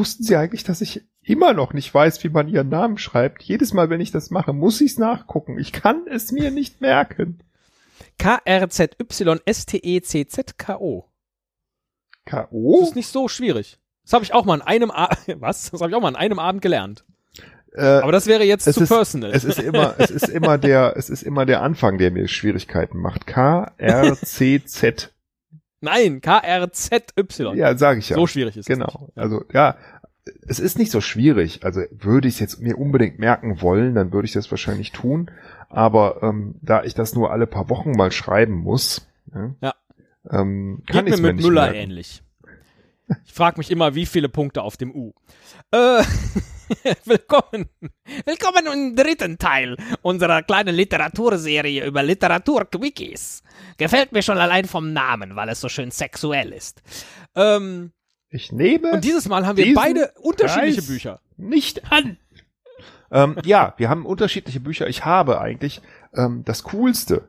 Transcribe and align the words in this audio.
Wussten 0.00 0.24
Sie 0.24 0.34
eigentlich, 0.34 0.64
dass 0.64 0.80
ich 0.80 1.02
immer 1.20 1.52
noch 1.52 1.74
nicht 1.74 1.92
weiß, 1.92 2.24
wie 2.24 2.30
man 2.30 2.48
Ihren 2.48 2.70
Namen 2.70 2.96
schreibt? 2.96 3.42
Jedes 3.42 3.74
Mal, 3.74 3.90
wenn 3.90 4.00
ich 4.00 4.10
das 4.10 4.30
mache, 4.30 4.54
muss 4.54 4.80
ich 4.80 4.92
es 4.92 4.98
nachgucken. 4.98 5.58
Ich 5.58 5.72
kann 5.72 6.06
es 6.10 6.32
mir 6.32 6.50
nicht 6.50 6.80
merken. 6.80 7.40
K-R-Z-Y-S-T-E-C-Z-K-O. 8.18 11.04
Das 12.24 12.32
K.O.? 12.32 12.82
ist 12.82 12.96
nicht 12.96 13.08
so 13.08 13.28
schwierig. 13.28 13.78
Das 14.04 14.14
habe 14.14 14.24
ich 14.24 14.32
auch 14.32 14.46
mal 14.46 14.54
an 14.54 14.62
einem 14.62 14.90
A 14.90 15.10
Was? 15.36 15.70
Das 15.70 15.82
habe 15.82 15.90
ich 15.90 15.96
auch 15.96 16.00
mal 16.00 16.08
an 16.08 16.16
einem 16.16 16.38
Abend 16.38 16.62
gelernt. 16.62 17.04
Äh, 17.74 17.82
Aber 17.82 18.12
das 18.12 18.26
wäre 18.26 18.44
jetzt 18.44 18.64
zu 18.72 18.80
ist, 18.80 18.88
personal. 18.88 19.32
Es 19.32 19.44
ist 19.44 19.58
immer, 19.58 19.96
es 19.98 20.10
ist 20.10 20.30
immer 20.30 20.56
der, 20.56 20.94
es 20.96 21.10
ist 21.10 21.22
immer 21.22 21.44
der 21.44 21.60
Anfang, 21.60 21.98
der 21.98 22.10
mir 22.10 22.26
Schwierigkeiten 22.26 22.96
macht. 22.96 23.26
K, 23.26 23.70
R, 23.76 24.16
C, 24.16 24.64
Z. 24.64 25.12
Nein, 25.80 26.20
K-R-Z-Y. 26.20 27.56
Ja, 27.56 27.76
sage 27.76 27.98
ich 28.00 28.08
ja. 28.10 28.16
So 28.16 28.26
schwierig 28.26 28.56
ist 28.56 28.68
es 28.68 28.74
Genau. 28.74 28.86
nicht. 29.06 29.16
Ja. 29.16 29.22
Also 29.22 29.44
ja, 29.52 29.76
es 30.46 30.60
ist 30.60 30.78
nicht 30.78 30.90
so 30.90 31.00
schwierig. 31.00 31.64
Also 31.64 31.80
würde 31.90 32.28
ich 32.28 32.34
es 32.34 32.40
jetzt 32.40 32.60
mir 32.60 32.76
unbedingt 32.78 33.18
merken 33.18 33.62
wollen, 33.62 33.94
dann 33.94 34.12
würde 34.12 34.26
ich 34.26 34.32
das 34.32 34.50
wahrscheinlich 34.50 34.92
tun. 34.92 35.30
Aber 35.68 36.22
ähm, 36.22 36.56
da 36.62 36.82
ich 36.84 36.94
das 36.94 37.14
nur 37.14 37.30
alle 37.32 37.46
paar 37.46 37.68
Wochen 37.70 37.92
mal 37.92 38.12
schreiben 38.12 38.54
muss, 38.54 39.06
ja, 39.34 39.54
Ja. 39.60 39.74
ähm, 40.30 40.82
kann 40.86 41.06
ich 41.06 41.10
mir 41.10 41.14
es 41.14 41.20
mir 41.20 41.26
mit 41.28 41.36
nicht 41.36 41.46
Müller 41.46 41.62
merken. 41.62 41.78
ähnlich. 41.78 42.22
Ich 43.24 43.32
frage 43.32 43.58
mich 43.58 43.70
immer, 43.70 43.94
wie 43.94 44.06
viele 44.06 44.28
Punkte 44.28 44.62
auf 44.62 44.76
dem 44.76 44.94
U. 44.94 45.12
Äh, 45.72 46.02
willkommen. 47.04 47.68
Willkommen 48.24 48.66
im 48.72 48.96
dritten 48.96 49.38
Teil 49.38 49.76
unserer 50.02 50.42
kleinen 50.42 50.74
Literaturserie 50.74 51.84
über 51.84 52.02
Literaturquickies. 52.02 53.42
Gefällt 53.76 54.12
mir 54.12 54.22
schon 54.22 54.38
allein 54.38 54.66
vom 54.66 54.92
Namen, 54.92 55.34
weil 55.36 55.48
es 55.48 55.60
so 55.60 55.68
schön 55.68 55.90
sexuell 55.90 56.52
ist. 56.52 56.82
Ähm, 57.34 57.92
Ich 58.28 58.52
nehme 58.52 58.92
und 58.92 59.04
dieses 59.04 59.28
Mal 59.28 59.46
haben 59.46 59.56
wir 59.56 59.74
beide 59.74 60.12
unterschiedliche 60.20 60.80
Preis 60.80 60.86
Bücher. 60.86 61.20
nicht 61.36 61.90
an. 61.92 62.18
ähm, 63.10 63.36
ja, 63.44 63.74
wir 63.76 63.88
haben 63.88 64.06
unterschiedliche 64.06 64.60
Bücher. 64.60 64.86
Ich 64.86 65.04
habe 65.04 65.40
eigentlich 65.40 65.80
ähm, 66.14 66.44
das 66.44 66.62
Coolste 66.64 67.28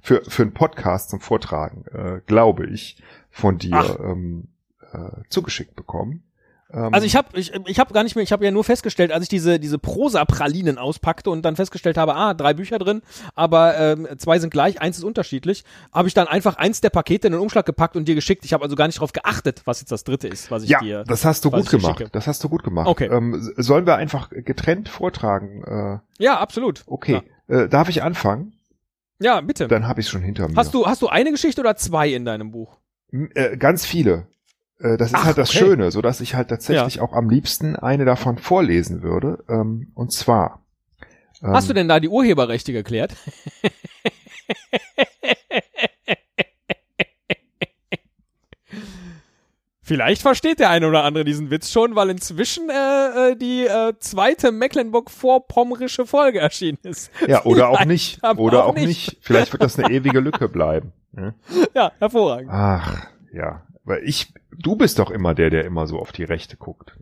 für, 0.00 0.22
für 0.26 0.42
einen 0.42 0.54
Podcast 0.54 1.10
zum 1.10 1.20
Vortragen, 1.20 1.84
äh, 1.92 2.20
glaube 2.26 2.66
ich, 2.66 3.00
von 3.30 3.58
dir 3.58 3.98
ähm, 4.02 4.48
äh, 4.92 5.22
zugeschickt 5.28 5.76
bekommen. 5.76 6.24
Ähm, 6.72 6.92
Also 6.92 7.06
ich 7.06 7.16
habe 7.16 7.38
ich, 7.38 7.52
ich 7.66 7.78
hab 7.78 7.92
gar 7.92 8.02
nicht 8.04 8.14
mehr, 8.14 8.22
ich 8.22 8.32
habe 8.32 8.44
ja 8.44 8.50
nur 8.50 8.64
festgestellt, 8.64 9.12
als 9.12 9.24
ich 9.24 9.28
diese 9.28 9.58
diese 9.58 9.78
Prosa-Pralinen 9.78 10.78
auspackte 10.78 11.30
und 11.30 11.42
dann 11.42 11.56
festgestellt 11.56 11.96
habe, 11.96 12.14
ah, 12.14 12.34
drei 12.34 12.54
Bücher 12.54 12.78
drin, 12.78 13.02
aber 13.34 13.78
ähm, 13.78 14.06
zwei 14.18 14.38
sind 14.38 14.50
gleich, 14.50 14.80
eins 14.80 14.98
ist 14.98 15.04
unterschiedlich, 15.04 15.64
habe 15.92 16.08
ich 16.08 16.14
dann 16.14 16.28
einfach 16.28 16.56
eins 16.56 16.80
der 16.80 16.90
Pakete 16.90 17.28
in 17.28 17.32
den 17.32 17.40
Umschlag 17.40 17.66
gepackt 17.66 17.96
und 17.96 18.06
dir 18.06 18.14
geschickt. 18.14 18.44
Ich 18.44 18.52
habe 18.52 18.64
also 18.64 18.76
gar 18.76 18.86
nicht 18.86 18.98
darauf 18.98 19.12
geachtet, 19.12 19.62
was 19.64 19.80
jetzt 19.80 19.92
das 19.92 20.04
dritte 20.04 20.28
ist, 20.28 20.50
was 20.50 20.62
ich 20.62 20.70
ja, 20.70 20.80
dir. 20.80 21.04
das 21.04 21.24
hast 21.24 21.44
du 21.44 21.50
gut 21.50 21.70
gemacht. 21.70 22.04
Das 22.12 22.26
hast 22.26 22.44
du 22.44 22.48
gut 22.48 22.62
gemacht. 22.62 22.86
Okay. 22.88 23.06
Ähm, 23.06 23.52
sollen 23.56 23.86
wir 23.86 23.96
einfach 23.96 24.30
getrennt 24.30 24.88
vortragen? 24.88 25.62
Äh, 25.64 26.22
Ja, 26.22 26.38
absolut. 26.38 26.82
okay. 26.86 27.22
Äh, 27.48 27.68
darf 27.68 27.88
ich 27.88 28.02
anfangen? 28.02 28.52
Ja, 29.20 29.36
ja 29.36 29.40
bitte. 29.40 29.68
Dann 29.68 29.88
habe 29.88 30.00
ich 30.00 30.08
schon 30.08 30.22
hinter 30.22 30.48
mir. 30.48 30.56
Hast 30.56 30.74
du 30.74 30.86
hast 30.86 31.02
du 31.02 31.08
eine 31.08 31.30
Geschichte 31.30 31.60
oder 31.60 31.76
zwei 31.76 32.08
in 32.10 32.24
deinem 32.24 32.50
Buch? 32.50 32.76
Äh, 33.10 33.56
ganz 33.56 33.86
viele. 33.86 34.26
Äh, 34.80 34.96
das 34.96 35.08
ist 35.08 35.14
Ach, 35.14 35.24
halt 35.24 35.38
das 35.38 35.50
okay. 35.50 35.58
Schöne, 35.58 35.90
so 35.90 36.02
dass 36.02 36.20
ich 36.20 36.34
halt 36.34 36.48
tatsächlich 36.48 37.00
auch 37.00 37.12
am 37.12 37.28
liebsten 37.28 37.76
eine 37.76 38.04
davon 38.04 38.38
vorlesen 38.38 39.02
würde. 39.02 39.44
Ähm, 39.48 39.92
und 39.94 40.12
zwar. 40.12 40.62
Ähm, 41.42 41.52
Hast 41.52 41.68
du 41.68 41.74
denn 41.74 41.88
da 41.88 42.00
die 42.00 42.08
Urheberrechte 42.08 42.72
geklärt? 42.72 43.14
Vielleicht 49.88 50.20
versteht 50.20 50.60
der 50.60 50.68
eine 50.68 50.86
oder 50.86 51.04
andere 51.04 51.24
diesen 51.24 51.50
Witz 51.50 51.72
schon, 51.72 51.94
weil 51.94 52.10
inzwischen 52.10 52.68
äh, 52.68 53.30
äh, 53.30 53.36
die 53.36 53.64
äh, 53.64 53.94
zweite 53.98 54.52
Mecklenburg-Vorpommerische 54.52 56.04
Folge 56.04 56.40
erschienen 56.40 56.76
ist. 56.82 57.10
Ja, 57.26 57.42
oder 57.46 57.70
auch 57.70 57.86
nicht. 57.86 58.22
Oder 58.36 58.66
auch 58.66 58.68
auch 58.68 58.74
nicht. 58.74 59.16
Vielleicht 59.22 59.50
wird 59.52 59.62
das 59.62 59.78
eine 59.78 59.90
ewige 59.94 60.20
Lücke 60.20 60.50
bleiben. 60.50 60.92
Ja? 61.16 61.32
Ja, 61.74 61.92
hervorragend. 61.98 62.50
Ach, 62.52 63.06
ja. 63.32 63.62
Weil 63.88 64.02
ich, 64.04 64.32
du 64.56 64.76
bist 64.76 64.98
doch 64.98 65.10
immer 65.10 65.34
der, 65.34 65.50
der 65.50 65.64
immer 65.64 65.86
so 65.86 65.98
auf 65.98 66.12
die 66.12 66.24
Rechte 66.24 66.56
guckt. 66.56 66.98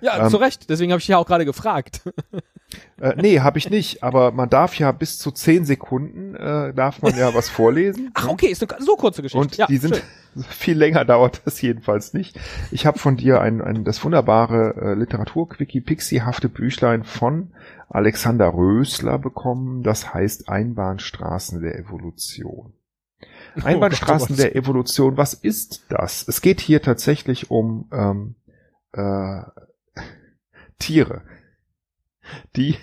Ja, 0.00 0.24
Ähm, 0.24 0.30
zu 0.30 0.36
Recht. 0.36 0.68
Deswegen 0.68 0.90
habe 0.90 0.98
ich 0.98 1.06
dich 1.06 1.12
ja 1.12 1.18
auch 1.18 1.26
gerade 1.26 1.44
gefragt. 1.44 2.02
Äh, 2.98 3.16
nee, 3.20 3.40
habe 3.40 3.58
ich 3.58 3.68
nicht. 3.68 4.02
Aber 4.02 4.32
man 4.32 4.48
darf 4.48 4.78
ja 4.78 4.92
bis 4.92 5.18
zu 5.18 5.30
zehn 5.30 5.66
Sekunden, 5.66 6.34
äh, 6.34 6.72
darf 6.72 7.02
man 7.02 7.14
ja 7.14 7.34
was 7.34 7.50
vorlesen. 7.50 8.10
Ach, 8.14 8.28
okay, 8.28 8.46
ist 8.46 8.62
eine 8.62 8.82
so 8.82 8.96
kurze 8.96 9.20
Geschichte. 9.20 9.38
Und 9.38 9.56
ja, 9.58 9.66
die 9.66 9.76
sind 9.76 9.96
schön. 10.34 10.44
viel 10.48 10.78
länger 10.78 11.04
dauert 11.04 11.42
das 11.44 11.60
jedenfalls 11.60 12.14
nicht. 12.14 12.40
Ich 12.70 12.86
habe 12.86 12.98
von 12.98 13.18
dir 13.18 13.42
ein, 13.42 13.60
ein 13.60 13.84
das 13.84 14.02
wunderbare 14.02 14.74
äh, 14.80 14.94
Literatur-Quickie-Pixie-hafte 14.94 16.48
Büchlein 16.48 17.04
von 17.04 17.52
Alexander 17.90 18.54
Rösler 18.54 19.18
bekommen. 19.18 19.82
Das 19.82 20.14
heißt 20.14 20.48
Einbahnstraßen 20.48 21.60
der 21.60 21.78
Evolution. 21.78 22.72
Einbahnstraßen 23.62 24.26
Oh 24.26 24.36
Gott, 24.36 24.38
der 24.38 24.56
Evolution, 24.56 25.16
was 25.16 25.34
ist 25.34 25.84
das? 25.88 26.26
Es 26.28 26.40
geht 26.40 26.60
hier 26.60 26.82
tatsächlich 26.82 27.50
um 27.50 27.88
ähm, 27.92 28.34
äh, 28.92 29.42
Tiere, 30.78 31.22
die, 32.56 32.76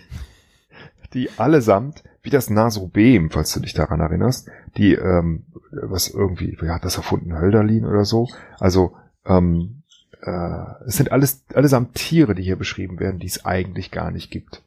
die 1.14 1.30
allesamt, 1.38 2.04
wie 2.22 2.30
das 2.30 2.50
Nasobem, 2.50 3.32
falls 3.32 3.54
du 3.54 3.60
dich 3.60 3.74
daran 3.74 4.00
erinnerst, 4.00 4.50
die, 4.78 4.94
ähm, 4.94 5.46
was 5.72 6.10
irgendwie, 6.10 6.58
wer 6.60 6.76
hat 6.76 6.86
das 6.86 6.98
erfunden, 6.98 7.38
Hölderlin 7.38 7.86
oder 7.86 8.06
so? 8.06 8.28
Also, 8.60 8.96
ähm, 9.26 9.84
äh, 10.22 10.86
es 10.86 10.98
sind 10.98 11.12
alles, 11.12 11.44
allesamt 11.54 11.96
Tiere, 11.96 12.36
die 12.36 12.44
hier 12.44 12.58
beschrieben 12.58 13.00
werden, 13.00 13.20
die 13.20 13.28
es 13.28 13.46
eigentlich 13.46 13.92
gar 13.92 14.12
nicht 14.12 14.32
gibt. 14.32 14.64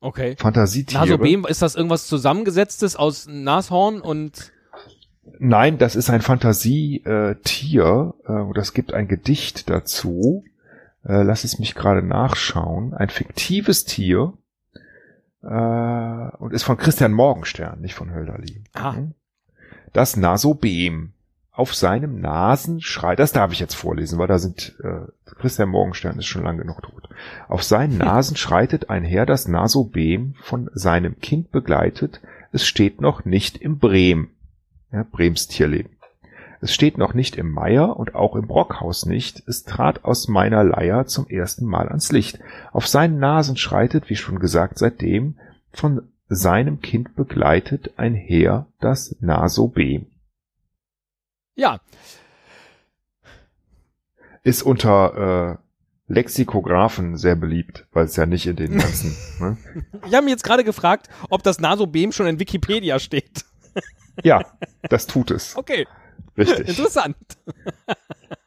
Okay. 0.00 0.36
Fantasietiere. 0.38 1.00
Nasobem, 1.00 1.44
ist 1.44 1.62
das 1.62 1.74
irgendwas 1.74 2.06
zusammengesetztes 2.06 2.96
aus 2.96 3.26
Nashorn 3.28 4.00
und 4.00 4.52
Nein, 5.38 5.78
das 5.78 5.96
ist 5.96 6.10
ein 6.10 6.22
Fantasietier 6.22 8.14
äh, 8.26 8.32
und 8.32 8.58
es 8.58 8.72
gibt 8.72 8.92
ein 8.92 9.08
Gedicht 9.08 9.70
dazu. 9.70 10.44
Äh, 11.04 11.22
lass 11.22 11.44
es 11.44 11.58
mich 11.58 11.74
gerade 11.74 12.02
nachschauen. 12.02 12.94
Ein 12.94 13.10
fiktives 13.10 13.84
Tier 13.84 14.34
äh, 15.42 15.46
und 16.38 16.52
ist 16.52 16.64
von 16.64 16.76
Christian 16.76 17.12
Morgenstern, 17.12 17.80
nicht 17.80 17.94
von 17.94 18.12
Hölderlin. 18.12 18.64
Ah. 18.72 18.92
Mhm. 18.92 19.14
Das 19.92 20.16
Nasobem. 20.16 21.12
Auf 21.52 21.74
seinem 21.74 22.20
Nasenschrei, 22.20 23.16
das 23.16 23.32
darf 23.32 23.52
ich 23.52 23.60
jetzt 23.60 23.74
vorlesen, 23.74 24.18
weil 24.18 24.28
da 24.28 24.38
sind, 24.38 24.76
äh, 24.82 25.00
Christian 25.40 25.68
Morgenstern 25.68 26.18
ist 26.18 26.26
schon 26.26 26.44
lange 26.44 26.62
genug 26.62 26.82
tot. 26.82 27.10
Auf 27.48 27.64
seinen 27.64 27.98
Nasen 27.98 28.36
schreitet 28.36 28.88
einher 28.88 29.26
das 29.26 29.46
Nasobem, 29.46 30.36
von 30.40 30.70
seinem 30.72 31.20
Kind 31.20 31.50
begleitet, 31.50 32.22
es 32.52 32.66
steht 32.66 33.02
noch 33.02 33.26
nicht 33.26 33.58
im 33.58 33.78
Brehm. 33.78 34.30
Ja, 34.92 35.04
Brems 35.04 35.46
Tierleben. 35.46 35.96
Es 36.62 36.74
steht 36.74 36.98
noch 36.98 37.14
nicht 37.14 37.36
im 37.36 37.50
Meier 37.50 37.96
und 37.96 38.14
auch 38.14 38.36
im 38.36 38.46
Brockhaus 38.46 39.06
nicht. 39.06 39.42
Es 39.46 39.64
trat 39.64 40.04
aus 40.04 40.28
meiner 40.28 40.62
Leier 40.62 41.06
zum 41.06 41.26
ersten 41.26 41.64
Mal 41.64 41.88
ans 41.88 42.12
Licht. 42.12 42.38
Auf 42.72 42.86
seinen 42.86 43.18
Nasen 43.18 43.56
schreitet, 43.56 44.10
wie 44.10 44.16
schon 44.16 44.38
gesagt, 44.38 44.78
seitdem 44.78 45.38
von 45.72 46.02
seinem 46.28 46.80
Kind 46.80 47.16
begleitet 47.16 47.98
einher 47.98 48.66
das 48.78 49.16
Nasobem. 49.20 50.06
ja, 51.56 51.80
Ist 54.42 54.62
unter 54.62 55.58
äh, 55.58 56.12
Lexikographen 56.12 57.16
sehr 57.16 57.36
beliebt, 57.36 57.86
weil 57.92 58.04
es 58.04 58.16
ja 58.16 58.26
nicht 58.26 58.46
in 58.46 58.56
den 58.56 58.78
ganzen. 58.78 59.16
ne? 59.40 59.56
ich 60.06 60.14
habe 60.14 60.24
mich 60.24 60.32
jetzt 60.32 60.44
gerade 60.44 60.64
gefragt, 60.64 61.08
ob 61.30 61.42
das 61.42 61.58
Nasobem 61.58 62.12
schon 62.12 62.26
in 62.26 62.38
Wikipedia 62.38 62.98
steht. 62.98 63.44
Ja, 64.22 64.44
das 64.88 65.06
tut 65.06 65.30
es. 65.30 65.56
Okay, 65.56 65.86
Richtig. 66.36 66.68
interessant. 66.68 67.16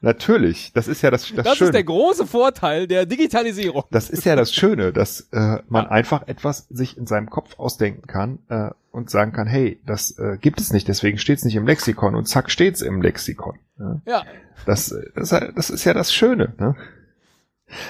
Natürlich. 0.00 0.72
Das 0.74 0.88
ist 0.88 1.02
ja 1.02 1.10
das, 1.10 1.32
das, 1.34 1.44
Das 1.44 1.56
Schöne. 1.56 1.68
ist 1.68 1.74
der 1.74 1.84
große 1.84 2.26
Vorteil 2.26 2.86
der 2.86 3.06
Digitalisierung. 3.06 3.84
Das 3.90 4.10
ist 4.10 4.24
ja 4.24 4.36
das 4.36 4.52
Schöne, 4.52 4.92
dass 4.92 5.28
äh, 5.32 5.58
man 5.68 5.86
einfach 5.86 6.26
etwas 6.28 6.66
sich 6.68 6.96
in 6.96 7.06
seinem 7.06 7.30
Kopf 7.30 7.58
ausdenken 7.58 8.06
kann 8.06 8.38
äh, 8.48 8.70
und 8.90 9.10
sagen 9.10 9.32
kann, 9.32 9.46
hey, 9.46 9.80
das 9.86 10.18
äh, 10.18 10.36
gibt 10.40 10.60
es 10.60 10.72
nicht, 10.72 10.88
deswegen 10.88 11.18
steht 11.18 11.38
es 11.38 11.44
nicht 11.44 11.56
im 11.56 11.66
Lexikon 11.66 12.14
und 12.14 12.26
zack 12.26 12.50
steht's 12.50 12.82
im 12.82 13.02
Lexikon. 13.02 13.58
Ja? 13.78 14.00
Ja, 14.06 14.24
Das, 14.66 14.94
das, 15.14 15.30
das 15.30 15.70
ist 15.70 15.84
ja 15.84 15.94
das 15.94 16.12
Schöne. 16.12 16.54
Ne? 16.58 16.76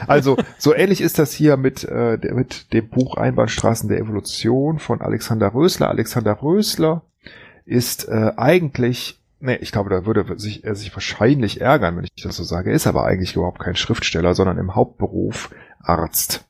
Also 0.07 0.37
so 0.59 0.75
ähnlich 0.75 1.01
ist 1.01 1.19
das 1.19 1.33
hier 1.33 1.57
mit, 1.57 1.85
äh, 1.85 2.17
mit 2.33 2.73
dem 2.73 2.89
Buch 2.89 3.17
Einbahnstraßen 3.17 3.89
der 3.89 3.99
Evolution 3.99 4.79
von 4.79 5.01
Alexander 5.03 5.53
Rösler. 5.53 5.89
Alexander 5.91 6.41
Rösler 6.43 7.03
ist 7.65 8.09
äh, 8.09 8.33
eigentlich, 8.37 9.19
nee, 9.41 9.57
ich 9.57 9.73
glaube, 9.73 9.91
da 9.91 10.07
würde 10.07 10.39
sich, 10.39 10.65
er 10.65 10.75
sich 10.75 10.95
wahrscheinlich 10.95 11.61
ärgern, 11.61 11.97
wenn 11.97 12.05
ich 12.05 12.23
das 12.23 12.37
so 12.37 12.45
sage. 12.45 12.71
Er 12.71 12.77
ist 12.77 12.87
aber 12.87 13.05
eigentlich 13.05 13.37
überhaupt 13.37 13.61
kein 13.61 13.77
Schriftsteller, 13.77 14.35
sondern 14.35 14.59
im 14.59 14.75
Hauptberuf 14.75 15.51
Arzt. 15.81 16.45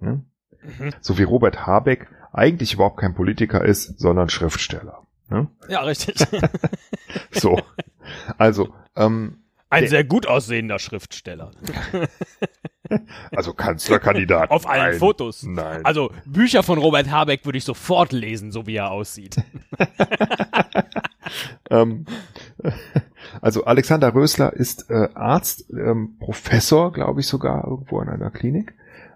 Hm? 0.00 0.24
Mhm. 0.62 0.94
So 1.00 1.18
wie 1.18 1.22
Robert 1.22 1.66
Habeck 1.66 2.08
eigentlich 2.32 2.74
überhaupt 2.74 2.98
kein 2.98 3.14
Politiker 3.14 3.64
ist, 3.64 3.98
sondern 3.98 4.28
Schriftsteller. 4.28 5.06
Ne? 5.28 5.48
Ja, 5.68 5.80
richtig. 5.82 6.16
So. 7.32 7.60
Also, 8.38 8.74
ähm, 8.96 9.42
Ein 9.70 9.88
sehr 9.88 10.04
gut 10.04 10.26
aussehender 10.26 10.78
Schriftsteller. 10.78 11.52
also 13.30 13.54
Kanzlerkandidat. 13.54 14.50
Auf 14.50 14.68
allen 14.68 14.90
Nein. 14.90 14.98
Fotos. 14.98 15.44
Nein. 15.44 15.84
Also 15.84 16.10
Bücher 16.26 16.62
von 16.62 16.78
Robert 16.78 17.10
Habeck 17.10 17.44
würde 17.44 17.58
ich 17.58 17.64
sofort 17.64 18.12
lesen, 18.12 18.50
so 18.50 18.66
wie 18.66 18.76
er 18.76 18.90
aussieht. 18.90 19.36
Ähm, 21.70 22.06
also 23.40 23.64
Alexander 23.64 24.12
Rösler 24.14 24.52
ist 24.52 24.90
äh, 24.90 25.08
Arzt, 25.14 25.70
ähm, 25.70 26.16
Professor, 26.18 26.92
glaube 26.92 27.20
ich 27.20 27.28
sogar, 27.28 27.64
irgendwo 27.64 28.00
in 28.00 28.08
einer 28.08 28.30
Klinik 28.30 28.74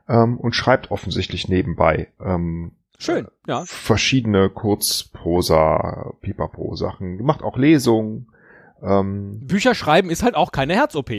ähm, 0.08 0.38
und 0.38 0.54
schreibt 0.54 0.90
offensichtlich 0.90 1.48
nebenbei 1.48 2.08
ähm, 2.24 2.72
Schön, 2.98 3.26
ja. 3.46 3.64
verschiedene 3.66 4.48
Kurzprosa, 4.48 6.14
Pipapo-Sachen, 6.20 7.22
macht 7.24 7.42
auch 7.42 7.56
Lesungen. 7.58 8.28
Ähm, 8.82 9.40
Bücher 9.46 9.74
schreiben 9.74 10.10
ist 10.10 10.22
halt 10.22 10.34
auch 10.34 10.52
keine 10.52 10.74
Herz-OP. 10.74 11.10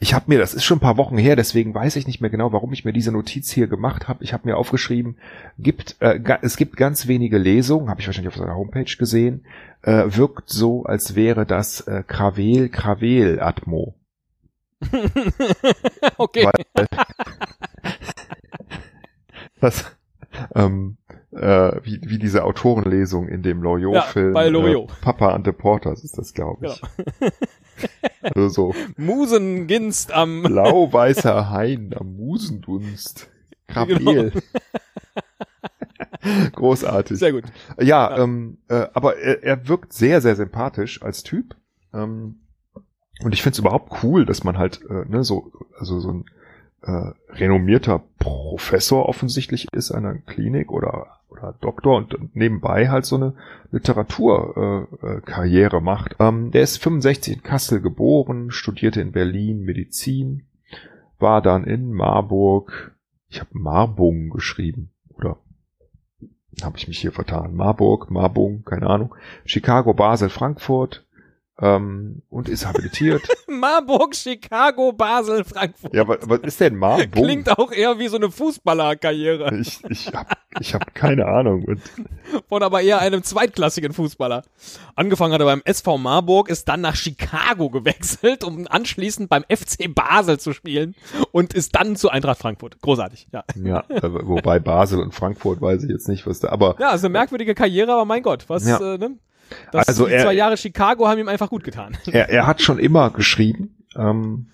ich 0.00 0.14
habe 0.14 0.26
mir, 0.28 0.38
das 0.38 0.54
ist 0.54 0.64
schon 0.64 0.78
ein 0.78 0.82
paar 0.82 0.96
Wochen 0.96 1.18
her, 1.18 1.36
deswegen 1.36 1.74
weiß 1.74 1.96
ich 1.96 2.06
nicht 2.06 2.20
mehr 2.20 2.30
genau, 2.30 2.52
warum 2.52 2.72
ich 2.72 2.84
mir 2.84 2.92
diese 2.92 3.12
Notiz 3.12 3.50
hier 3.50 3.66
gemacht 3.66 4.08
habe. 4.08 4.22
Ich 4.24 4.32
habe 4.32 4.48
mir 4.48 4.56
aufgeschrieben, 4.56 5.16
gibt, 5.58 5.96
äh, 6.00 6.20
es 6.42 6.56
gibt 6.56 6.76
ganz 6.76 7.06
wenige 7.06 7.38
Lesungen, 7.38 7.88
habe 7.88 8.00
ich 8.00 8.06
wahrscheinlich 8.06 8.32
auf 8.32 8.38
seiner 8.38 8.56
Homepage 8.56 8.96
gesehen, 8.96 9.44
äh, 9.82 10.04
wirkt 10.06 10.50
so, 10.50 10.84
als 10.84 11.14
wäre 11.14 11.46
das 11.46 11.80
äh, 11.82 12.02
Kravel, 12.06 12.68
Kravel 12.68 13.40
Atmo. 13.40 13.94
okay. 16.18 16.48
Weil, 16.74 16.86
das, 19.60 19.96
ähm, 20.54 20.98
äh, 21.34 21.80
wie, 21.82 22.00
wie 22.02 22.18
diese 22.18 22.44
Autorenlesung 22.44 23.28
in 23.28 23.42
dem 23.42 23.62
Loriot-Film. 23.62 24.28
Ja, 24.28 24.32
bei 24.32 24.48
Loriot. 24.48 24.90
Äh, 24.90 24.94
Papa 25.02 25.34
and 25.34 25.46
the 25.46 25.52
Porters 25.52 26.04
ist 26.04 26.18
das, 26.18 26.34
glaube 26.34 26.66
ich. 26.66 26.82
Also 28.22 28.48
so 28.48 28.74
Musenginst 28.96 30.12
am. 30.12 30.42
blau-weißer 30.44 31.50
Hain 31.50 31.94
am 31.98 32.16
Musendunst. 32.16 33.28
Krapel. 33.66 34.32
Großartig. 36.52 37.18
Sehr 37.18 37.32
gut. 37.32 37.44
Ja, 37.78 37.84
Ja. 37.84 38.18
Ähm, 38.18 38.58
äh, 38.68 38.86
aber 38.94 39.18
er, 39.18 39.42
er 39.42 39.68
wirkt 39.68 39.92
sehr, 39.92 40.20
sehr 40.20 40.36
sympathisch 40.36 41.02
als 41.02 41.22
Typ. 41.22 41.56
Ähm, 41.92 42.40
und 43.22 43.34
ich 43.34 43.42
finde 43.42 43.54
es 43.54 43.58
überhaupt 43.58 44.02
cool, 44.02 44.24
dass 44.24 44.44
man 44.44 44.58
halt 44.58 44.80
äh, 44.88 45.04
ne, 45.08 45.24
so, 45.24 45.52
also 45.78 46.00
so 46.00 46.12
ein 46.12 46.24
äh, 46.82 47.12
renommierter 47.32 48.02
Professor 48.18 49.08
offensichtlich 49.08 49.66
ist 49.72 49.90
einer 49.90 50.14
Klinik 50.14 50.70
oder 50.70 51.18
oder 51.34 51.54
Doktor 51.60 51.96
und 51.96 52.34
nebenbei 52.34 52.88
halt 52.88 53.04
so 53.04 53.16
eine 53.16 53.34
Literaturkarriere 53.70 55.76
äh, 55.76 55.80
macht. 55.80 56.16
Ähm, 56.20 56.50
der 56.50 56.62
ist 56.62 56.82
65 56.82 57.36
in 57.36 57.42
Kassel 57.42 57.80
geboren, 57.80 58.50
studierte 58.50 59.00
in 59.00 59.12
Berlin 59.12 59.64
Medizin, 59.64 60.46
war 61.18 61.42
dann 61.42 61.64
in 61.64 61.92
Marburg, 61.92 62.96
ich 63.28 63.40
habe 63.40 63.50
Marbung 63.52 64.30
geschrieben, 64.30 64.90
oder 65.14 65.38
habe 66.62 66.78
ich 66.78 66.88
mich 66.88 66.98
hier 66.98 67.12
vertan. 67.12 67.54
Marburg, 67.54 68.10
Marbung, 68.10 68.64
keine 68.64 68.88
Ahnung. 68.88 69.14
Chicago, 69.44 69.92
Basel, 69.92 70.28
Frankfurt 70.28 71.04
ähm, 71.60 72.22
und 72.30 72.48
ist 72.48 72.66
habilitiert. 72.66 73.22
Marburg, 73.46 74.14
Chicago, 74.16 74.92
Basel, 74.92 75.44
Frankfurt. 75.44 75.94
ja, 75.94 76.06
was, 76.08 76.18
was 76.22 76.40
ist 76.40 76.60
denn 76.60 76.74
Marbung? 76.76 77.10
Klingt 77.12 77.48
auch 77.58 77.70
eher 77.70 77.98
wie 77.98 78.08
so 78.08 78.16
eine 78.16 78.30
Fußballerkarriere 78.30 79.56
ich 79.60 79.78
ich 79.88 80.12
habe 80.12 80.30
ich 80.60 80.74
hab 80.74 80.94
keine 80.94 81.26
Ahnung. 81.26 81.64
Und, 81.64 81.80
von 82.48 82.62
aber 82.62 82.82
eher 82.82 82.98
einem 83.00 83.22
zweitklassigen 83.22 83.92
Fußballer. 83.92 84.42
Angefangen 84.96 85.32
hat 85.32 85.40
er 85.40 85.46
beim 85.46 85.62
SV 85.64 85.98
Marburg, 85.98 86.48
ist 86.48 86.68
dann 86.68 86.80
nach 86.80 86.96
Chicago 86.96 87.70
gewechselt, 87.70 88.42
um 88.44 88.66
anschließend 88.68 89.28
beim 89.28 89.44
FC 89.48 89.92
Basel 89.94 90.38
zu 90.38 90.52
spielen 90.52 90.94
und 91.32 91.54
ist 91.54 91.74
dann 91.76 91.96
zu 91.96 92.10
Eintracht 92.10 92.38
Frankfurt. 92.38 92.80
Großartig, 92.80 93.28
ja. 93.32 93.44
ja, 93.62 93.84
aber 94.02 94.26
wobei 94.26 94.58
Basel 94.58 95.00
und 95.00 95.14
Frankfurt 95.14 95.60
weiß 95.60 95.84
ich 95.84 95.90
jetzt 95.90 96.08
nicht, 96.08 96.26
was 96.26 96.40
da. 96.40 96.48
Aber 96.48 96.76
Ja, 96.80 96.92
ist 96.92 97.04
eine 97.04 97.10
merkwürdige 97.12 97.54
Karriere, 97.54 97.92
aber 97.92 98.04
mein 98.04 98.22
Gott, 98.22 98.44
was, 98.48 98.66
Ja. 98.66 98.94
äh, 98.94 98.98
ne? 98.98 99.18
Das, 99.72 99.88
Also 99.88 100.06
die 100.06 100.12
er- 100.12 100.22
zwei 100.24 100.34
Jahre 100.34 100.56
Chicago 100.56 101.08
haben 101.08 101.18
ihm 101.18 101.28
einfach 101.28 101.50
gut 101.50 101.64
getan. 101.64 101.96
er, 102.06 102.28
er 102.28 102.46
hat 102.46 102.62
schon 102.62 102.78
immer 102.78 103.10
geschrieben 103.10 103.76
ähm, 103.96 104.46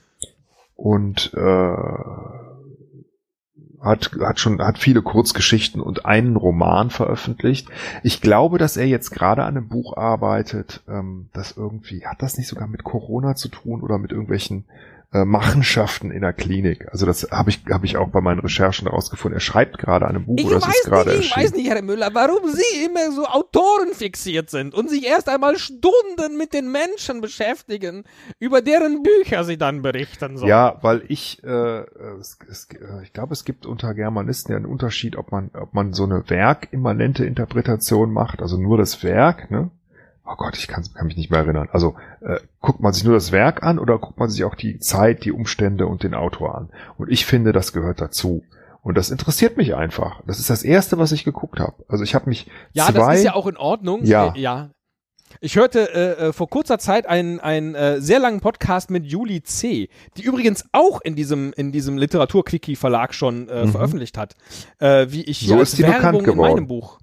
und 0.76 1.32
äh, 1.34 1.74
hat, 3.82 4.10
hat 4.20 4.38
schon 4.40 4.60
hat 4.60 4.78
viele 4.78 5.00
Kurzgeschichten 5.02 5.80
und 5.80 6.04
einen 6.04 6.36
Roman 6.36 6.90
veröffentlicht. 6.90 7.68
Ich 8.02 8.20
glaube, 8.20 8.58
dass 8.58 8.76
er 8.76 8.86
jetzt 8.86 9.10
gerade 9.10 9.42
an 9.44 9.56
einem 9.56 9.68
Buch 9.68 9.96
arbeitet, 9.96 10.82
ähm, 10.88 11.30
das 11.32 11.56
irgendwie 11.56 12.04
hat 12.06 12.20
das 12.22 12.36
nicht 12.36 12.48
sogar 12.48 12.68
mit 12.68 12.84
Corona 12.84 13.34
zu 13.36 13.48
tun 13.48 13.80
oder 13.82 13.96
mit 13.98 14.10
irgendwelchen 14.10 14.66
äh, 15.12 15.24
Machenschaften 15.24 16.12
in 16.12 16.20
der 16.20 16.32
Klinik. 16.32 16.86
Also 16.92 17.04
das 17.04 17.28
habe 17.32 17.50
ich 17.50 17.62
habe 17.68 17.84
ich 17.84 17.96
auch 17.96 18.10
bei 18.10 18.20
meinen 18.20 18.38
Recherchen 18.38 18.86
herausgefunden. 18.86 19.38
Er 19.38 19.40
schreibt 19.40 19.78
gerade 19.78 20.06
an 20.06 20.14
einem 20.14 20.26
Buch 20.26 20.36
Ich 20.38 20.46
oder 20.46 20.58
es 20.58 20.66
ist 20.66 20.68
weiß 20.68 20.82
gerade 20.84 21.10
nicht, 21.16 21.30
ich 21.30 21.36
weiß 21.36 21.52
nicht, 21.54 21.68
Herr 21.68 21.82
Müller, 21.82 22.10
warum 22.12 22.48
Sie 22.48 22.84
immer 22.84 23.10
so 23.10 23.26
Autoren 23.26 23.92
fixiert 23.92 24.50
sind 24.50 24.72
und 24.72 24.88
sich 24.88 25.04
erst 25.04 25.28
einmal 25.28 25.58
Stunden 25.58 26.36
mit 26.38 26.52
den 26.52 26.70
Menschen 26.70 27.20
beschäftigen, 27.20 28.04
über 28.38 28.62
deren 28.62 29.02
Bücher 29.02 29.42
Sie 29.42 29.58
dann 29.58 29.82
berichten 29.82 30.36
sollen. 30.36 30.48
Ja, 30.48 30.78
weil 30.82 31.02
ich, 31.08 31.42
äh, 31.42 31.80
es, 32.20 32.38
es, 32.48 32.68
äh, 32.70 33.02
ich 33.02 33.12
glaube, 33.12 33.32
es 33.32 33.44
gibt 33.44 33.66
unter 33.66 33.94
Germanisten 33.94 34.52
ja 34.52 34.58
einen 34.58 34.66
Unterschied, 34.66 35.16
ob 35.16 35.32
man, 35.32 35.50
ob 35.54 35.74
man 35.74 35.92
so 35.92 36.04
eine 36.04 36.22
werkimmanente 36.30 37.24
Interpretation 37.24 38.12
macht, 38.12 38.42
also 38.42 38.56
nur 38.56 38.78
das 38.78 39.02
Werk, 39.02 39.50
ne? 39.50 39.70
Oh 40.32 40.36
Gott, 40.36 40.56
ich 40.56 40.68
kann, 40.68 40.84
kann 40.94 41.06
mich 41.06 41.16
nicht 41.16 41.30
mehr 41.30 41.40
erinnern. 41.40 41.68
Also 41.72 41.96
äh, 42.20 42.38
guckt 42.60 42.80
man 42.80 42.92
sich 42.92 43.02
nur 43.04 43.14
das 43.14 43.32
Werk 43.32 43.62
an 43.64 43.78
oder 43.80 43.98
guckt 43.98 44.18
man 44.18 44.30
sich 44.30 44.44
auch 44.44 44.54
die 44.54 44.78
Zeit, 44.78 45.24
die 45.24 45.32
Umstände 45.32 45.86
und 45.86 46.02
den 46.04 46.14
Autor 46.14 46.54
an? 46.56 46.68
Und 46.98 47.10
ich 47.10 47.26
finde, 47.26 47.52
das 47.52 47.72
gehört 47.72 48.00
dazu. 48.00 48.42
Und 48.82 48.96
das 48.96 49.10
interessiert 49.10 49.56
mich 49.56 49.74
einfach. 49.74 50.22
Das 50.26 50.38
ist 50.38 50.48
das 50.48 50.62
Erste, 50.62 50.98
was 50.98 51.12
ich 51.12 51.24
geguckt 51.24 51.58
habe. 51.60 51.74
Also 51.88 52.04
ich 52.04 52.14
habe 52.14 52.28
mich 52.28 52.46
Ja, 52.72 52.86
zwei, 52.86 52.92
das 52.92 53.18
ist 53.18 53.24
ja 53.24 53.34
auch 53.34 53.46
in 53.46 53.56
Ordnung. 53.56 54.04
Ja. 54.04 54.32
Äh, 54.34 54.40
ja. 54.40 54.70
Ich 55.40 55.56
hörte 55.56 55.92
äh, 55.94 56.28
äh, 56.28 56.32
vor 56.32 56.48
kurzer 56.48 56.78
Zeit 56.78 57.06
einen, 57.06 57.38
einen 57.40 57.74
äh, 57.74 58.00
sehr 58.00 58.18
langen 58.18 58.40
Podcast 58.40 58.90
mit 58.90 59.04
Julie 59.06 59.42
C., 59.42 59.88
die 60.16 60.22
übrigens 60.22 60.64
auch 60.72 61.00
in 61.02 61.14
diesem, 61.14 61.52
in 61.56 61.72
diesem 61.72 61.96
Literatur-Quickie-Verlag 61.98 63.14
schon 63.14 63.48
äh, 63.48 63.66
Mhm. 63.66 63.70
veröffentlicht 63.72 64.16
hat, 64.18 64.34
äh, 64.78 65.06
wie 65.10 65.22
ich 65.22 65.46
So 65.46 65.60
ist 65.60 65.78
die 65.78 65.82
bekannt 65.82 66.02
Werbung 66.04 66.20
in 66.20 66.26
geworden. 66.26 66.52
meinem 66.54 66.66
Buch 66.68 66.98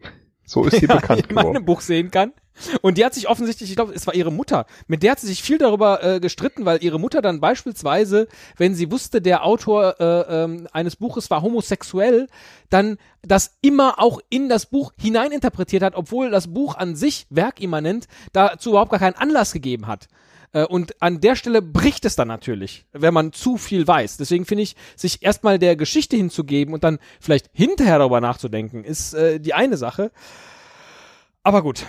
so 0.46 0.64
ist 0.66 0.78
sie 0.80 0.86
ja, 0.88 0.96
bekannt 0.96 1.28
in 1.30 1.36
meinem 1.36 1.48
geworden. 1.48 1.66
Buch 1.66 1.82
sehen 1.82 2.10
kann. 2.12 2.32
Und 2.82 2.98
die 2.98 3.06
hat 3.06 3.14
sich 3.14 3.30
offensichtlich, 3.30 3.70
ich 3.70 3.76
glaube, 3.76 3.94
es 3.94 4.08
war 4.08 4.16
ihre 4.16 4.32
Mutter, 4.32 4.66
mit 4.88 5.04
der 5.04 5.12
hat 5.12 5.20
sie 5.20 5.28
sich 5.28 5.44
viel 5.44 5.58
darüber 5.58 6.04
äh, 6.04 6.20
gestritten, 6.20 6.66
weil 6.66 6.84
ihre 6.84 7.00
Mutter 7.00 7.22
dann 7.22 7.40
beispielsweise, 7.40 8.28
wenn 8.58 8.76
sie 8.76 8.92
wusste, 8.92 9.22
der 9.22 9.46
Autor 9.46 10.00
äh, 10.00 10.44
ähm, 10.44 10.68
eines 10.72 10.96
Buches 10.96 11.30
war 11.30 11.42
homosexuell, 11.42 12.28
dann 12.70 12.98
das 13.22 13.58
immer 13.62 14.00
auch 14.00 14.20
in 14.30 14.50
das 14.50 14.66
Buch 14.66 14.92
hineininterpretiert 15.00 15.84
hat, 15.84 15.96
obwohl 15.96 16.30
das 16.32 16.54
Buch 16.54 16.76
an 16.76 16.96
sich 16.96 17.28
werkimmanent 17.30 18.08
dazu 18.34 18.70
überhaupt 18.72 18.92
gar 18.92 19.00
keinen 19.00 19.16
Anlass 19.16 19.54
gegeben 19.54 19.88
hat. 19.88 20.08
Äh, 20.54 20.64
Und 20.64 21.02
an 21.02 21.20
der 21.22 21.36
Stelle 21.36 21.62
bricht 21.62 22.06
es 22.06 22.16
dann 22.16 22.28
natürlich, 22.28 22.86
wenn 22.92 23.14
man 23.14 23.34
zu 23.34 23.58
viel 23.58 23.88
weiß. 23.88 24.18
Deswegen 24.18 24.46
finde 24.46 24.64
ich, 24.64 24.76
sich 24.96 25.24
erstmal 25.24 25.60
der 25.60 25.76
Geschichte 25.76 26.16
hinzugeben 26.16 26.74
und 26.74 26.84
dann 26.84 27.00
vielleicht 27.20 27.50
hinterher 27.54 28.00
darüber 28.00 28.22
nachzudenken, 28.22 28.84
ist 28.84 29.14
äh, 29.14 29.40
die 29.40 29.54
eine 29.54 29.78
Sache. 29.78 30.12
Aber 31.44 31.62
gut, 31.62 31.86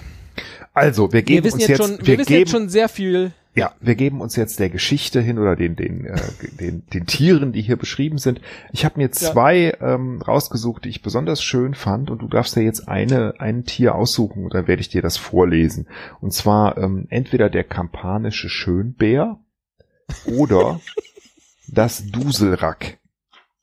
Also, 0.78 1.08
wir 1.08 1.14
wir 1.14 1.22
geben 1.22 1.44
wissen 1.44 1.56
uns 1.60 1.66
jetzt 1.66 1.82
schon, 1.82 1.98
wir, 1.98 2.06
wir 2.06 2.18
wissen 2.18 2.28
geben, 2.28 2.38
jetzt 2.40 2.50
schon 2.50 2.68
sehr 2.68 2.88
viel. 2.88 3.32
Ja, 3.54 3.72
wir 3.80 3.96
geben 3.96 4.20
uns 4.20 4.36
jetzt 4.36 4.60
der 4.60 4.70
Geschichte 4.70 5.20
hin 5.20 5.38
oder 5.38 5.56
den 5.56 5.74
den 5.74 6.04
äh, 6.04 6.20
den, 6.60 6.86
den 6.92 7.06
Tieren, 7.06 7.52
die 7.52 7.62
hier 7.62 7.76
beschrieben 7.76 8.18
sind. 8.18 8.40
Ich 8.72 8.84
habe 8.84 8.98
mir 8.98 9.06
Ja. 9.06 9.12
zwei 9.12 9.76
ähm, 9.80 10.22
rausgesucht, 10.22 10.84
die 10.84 10.90
ich 10.90 11.02
besonders 11.02 11.42
schön 11.42 11.74
fand, 11.74 12.10
und 12.10 12.22
du 12.22 12.28
darfst 12.28 12.54
dir 12.54 12.62
jetzt 12.62 12.88
eine 12.88 13.34
ein 13.40 13.64
Tier 13.64 13.94
aussuchen 13.96 14.44
und 14.44 14.54
dann 14.54 14.68
werde 14.68 14.80
ich 14.80 14.88
dir 14.88 15.02
das 15.02 15.16
vorlesen. 15.16 15.88
Und 16.20 16.32
zwar 16.32 16.78
ähm, 16.78 17.06
entweder 17.10 17.50
der 17.50 17.64
kampanische 17.64 18.48
Schönbär 18.48 19.38
oder 20.26 20.80
das 21.68 22.06
Duselrack. 22.06 22.98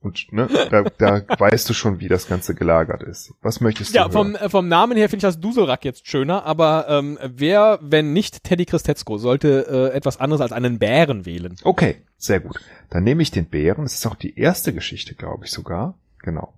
Und 0.05 0.31
ne, 0.31 0.47
da, 0.69 0.83
da 0.83 1.21
weißt 1.39 1.67
du 1.67 1.73
schon, 1.73 1.99
wie 1.99 2.07
das 2.07 2.27
Ganze 2.27 2.53
gelagert 2.53 3.01
ist. 3.01 3.33
Was 3.41 3.59
möchtest 3.59 3.91
du 3.91 3.97
Ja, 3.97 4.03
hören? 4.03 4.11
vom, 4.11 4.35
äh, 4.35 4.49
vom 4.49 4.67
Namen 4.67 4.95
her 4.95 5.09
finde 5.09 5.25
ich 5.25 5.33
das 5.33 5.39
Duselrack 5.39 5.83
jetzt 5.83 6.07
schöner, 6.07 6.45
aber 6.45 6.85
ähm, 6.87 7.17
wer, 7.23 7.79
wenn 7.81 8.13
nicht 8.13 8.43
Teddy 8.43 8.65
Christetzko, 8.65 9.17
sollte 9.17 9.65
äh, 9.67 9.95
etwas 9.97 10.19
anderes 10.19 10.41
als 10.41 10.51
einen 10.51 10.77
Bären 10.77 11.25
wählen. 11.25 11.55
Okay, 11.63 12.03
sehr 12.17 12.39
gut. 12.39 12.59
Dann 12.91 13.03
nehme 13.03 13.23
ich 13.23 13.31
den 13.31 13.47
Bären. 13.47 13.83
Das 13.85 13.95
ist 13.95 14.05
auch 14.05 14.13
die 14.15 14.37
erste 14.37 14.73
Geschichte, 14.73 15.15
glaube 15.15 15.45
ich 15.45 15.51
sogar. 15.51 15.95
Genau. 16.19 16.53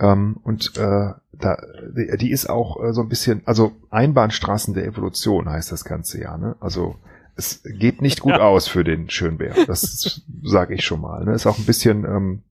Ähm, 0.00 0.38
und 0.42 0.72
äh, 0.78 1.12
da, 1.32 1.58
die, 1.94 2.16
die 2.16 2.30
ist 2.30 2.48
auch 2.48 2.82
äh, 2.82 2.94
so 2.94 3.02
ein 3.02 3.10
bisschen, 3.10 3.42
also 3.44 3.72
Einbahnstraßen 3.90 4.72
der 4.72 4.86
Evolution 4.86 5.46
heißt 5.48 5.72
das 5.72 5.84
ganze 5.84 6.22
ja. 6.22 6.38
Ne? 6.38 6.56
Also 6.60 6.96
es 7.36 7.62
geht 7.64 8.02
nicht 8.02 8.20
gut 8.20 8.32
Ja. 8.32 8.40
aus 8.40 8.68
für 8.68 8.84
den 8.84 9.08
Schönbär. 9.10 9.54
Das 9.66 10.22
sage 10.42 10.74
ich 10.74 10.84
schon 10.84 11.00
mal. 11.00 11.24
Ne? 11.24 11.34
Ist 11.34 11.46
auch 11.46 11.58
ein 11.58 11.66
bisschen 11.66 12.04
ähm, 12.04 12.42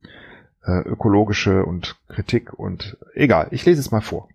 äh, 0.63 0.79
ökologische 0.81 1.65
und 1.65 1.97
Kritik 2.07 2.53
und 2.53 2.97
egal, 3.13 3.47
ich 3.51 3.65
lese 3.65 3.79
es 3.81 3.91
mal 3.91 4.01
vor. 4.01 4.29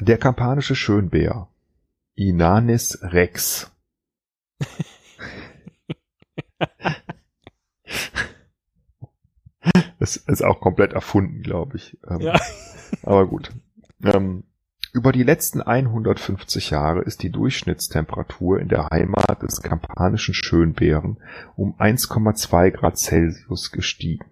Der 0.00 0.18
kampanische 0.18 0.74
Schönbär, 0.74 1.48
Inanis 2.14 2.98
rex. 3.02 3.70
das 9.98 10.16
ist 10.16 10.42
auch 10.42 10.60
komplett 10.60 10.92
erfunden, 10.92 11.42
glaube 11.42 11.76
ich. 11.76 11.98
Ähm, 12.08 12.20
Ja. 12.20 12.40
Aber 13.02 13.26
gut. 13.26 13.50
Ähm, 14.02 14.44
über 14.92 15.12
die 15.12 15.22
letzten 15.22 15.62
150 15.62 16.70
Jahre 16.70 17.02
ist 17.02 17.22
die 17.22 17.30
Durchschnittstemperatur 17.30 18.58
in 18.58 18.68
der 18.68 18.88
Heimat 18.90 19.42
des 19.42 19.62
kampanischen 19.62 20.34
Schönbären 20.34 21.18
um 21.54 21.78
1,2 21.78 22.70
Grad 22.70 22.98
Celsius 22.98 23.70
gestiegen. 23.70 24.24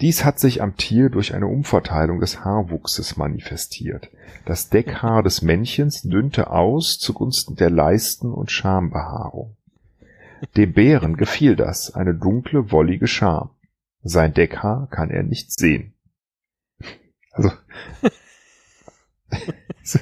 Dies 0.00 0.24
hat 0.24 0.40
sich 0.40 0.62
am 0.62 0.76
Tier 0.76 1.10
durch 1.10 1.34
eine 1.34 1.46
Umverteilung 1.46 2.18
des 2.18 2.44
Haarwuchses 2.44 3.16
manifestiert. 3.16 4.10
Das 4.44 4.68
Deckhaar 4.68 5.22
des 5.22 5.42
Männchens 5.42 6.02
dünnte 6.02 6.50
aus 6.50 6.98
zugunsten 6.98 7.54
der 7.54 7.70
Leisten- 7.70 8.32
und 8.32 8.50
Schambehaarung. 8.50 9.56
Dem 10.56 10.72
Bären 10.72 11.16
gefiel 11.16 11.54
das, 11.54 11.94
eine 11.94 12.14
dunkle, 12.14 12.72
wollige 12.72 13.06
Scham. 13.06 13.50
Sein 14.02 14.34
Deckhaar 14.34 14.88
kann 14.90 15.10
er 15.10 15.22
nicht 15.22 15.52
sehen. 15.52 15.94
Also. 17.30 17.52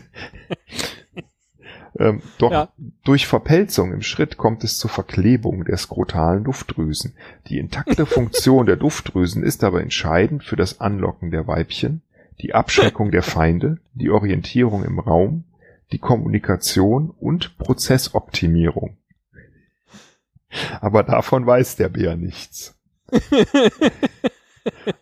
ähm, 1.99 2.23
doch 2.39 2.51
Ja. 2.51 2.69
durch 3.05 3.27
Verpelzung 3.27 3.93
im 3.93 4.03
Schritt 4.03 4.37
kommt 4.37 4.65
es 4.65 4.79
zur 4.79 4.91
Verklebung 4.91 5.65
der 5.65 5.77
skrotalen 5.77 6.45
Duftdrüsen. 6.45 7.15
Die 7.49 7.59
intakte 7.59 8.07
Funktion 8.17 8.67
der 8.67 8.77
Duftdrüsen 8.77 9.43
ist 9.43 9.65
aber 9.65 9.83
entscheidend 9.83 10.45
für 10.45 10.57
das 10.57 10.81
Anlocken 10.81 11.31
der 11.31 11.47
Weibchen, 11.47 12.03
die 12.41 12.55
Abschreckung 12.55 13.11
der 13.11 13.23
Feinde, 13.23 13.79
die 13.95 14.11
Orientierung 14.11 14.85
im 14.85 14.99
Raum, 14.99 15.45
die 15.93 15.99
Kommunikation 15.99 17.11
und 17.11 17.59
Prozessoptimierung. 17.59 18.97
Aber 20.81 21.03
davon 21.03 21.47
weiß 21.47 21.77
der 21.77 21.89
Bär 21.89 22.17
nichts. 22.17 22.77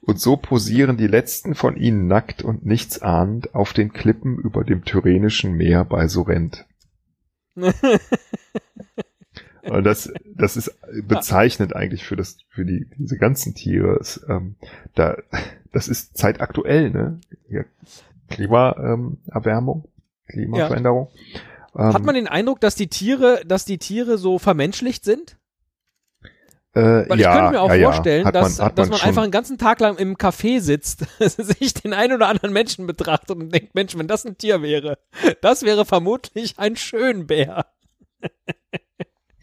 Und 0.03 0.21
so 0.21 0.37
posieren 0.37 0.97
die 0.97 1.07
letzten 1.07 1.55
von 1.55 1.77
ihnen 1.77 2.07
nackt 2.07 2.43
und 2.43 2.65
nichts 2.65 3.03
ahnend 3.03 3.55
auf 3.55 3.73
den 3.73 3.93
Klippen 3.93 4.39
über 4.39 4.65
dem 4.65 4.85
Tyrrhenischen 4.85 5.55
Meer 5.55 5.85
bei 5.85 6.09
Sorrent. 6.09 6.67
Und 9.63 9.85
das, 9.85 10.11
das 10.25 10.57
ist 10.57 10.75
bezeichnend 11.07 11.77
eigentlich 11.77 12.05
für 12.05 12.17
das, 12.17 12.39
für 12.49 12.65
die, 12.65 12.87
diese 12.97 13.19
ganzen 13.19 13.55
Tiere. 13.55 13.99
Es, 14.01 14.25
ähm, 14.29 14.57
da, 14.95 15.17
das 15.73 15.89
ist 15.89 16.17
zeitaktuell, 16.17 16.91
ne? 16.91 17.21
Ja, 17.49 17.65
Klimaerwärmung, 18.29 19.85
ähm, 19.85 19.91
Klimaveränderung. 20.29 21.09
Ähm, 21.77 21.93
Hat 21.93 22.05
man 22.05 22.15
den 22.15 22.29
Eindruck, 22.29 22.61
dass 22.61 22.75
die 22.75 22.89
Tiere, 22.89 23.43
dass 23.47 23.65
die 23.65 23.79
Tiere 23.79 24.19
so 24.19 24.39
vermenschlicht 24.39 25.05
sind? 25.05 25.37
Äh, 26.75 27.09
Weil 27.09 27.21
ja, 27.21 27.31
ich 27.31 27.37
könnte 27.37 27.51
mir 27.53 27.61
auch 27.63 27.69
ja, 27.71 27.75
ja. 27.75 27.91
vorstellen, 27.91 28.25
Hat 28.25 28.35
dass, 28.35 28.59
man, 28.59 28.67
hat 28.67 28.79
dass 28.79 28.87
man 28.87 28.91
man 28.91 28.99
schon, 28.99 29.09
einfach 29.09 29.23
einen 29.23 29.33
ganzen 29.33 29.59
Tag 29.59 29.81
lang 29.81 29.97
im 29.97 30.17
Café 30.17 30.61
sitzt, 30.61 31.07
sich 31.19 31.75
den 31.75 31.95
einen 31.95 32.15
oder 32.15 32.29
anderen 32.29 32.53
Menschen 32.53 32.87
betrachtet 32.87 33.37
und 33.37 33.53
denkt, 33.53 33.75
Mensch, 33.75 33.97
wenn 33.97 34.07
das 34.09 34.25
ein 34.27 34.37
Tier 34.37 34.63
wäre, 34.63 34.99
das 35.41 35.63
wäre 35.63 35.85
vermutlich 35.85 36.59
ein 36.59 36.77
Schönbär. 36.77 37.67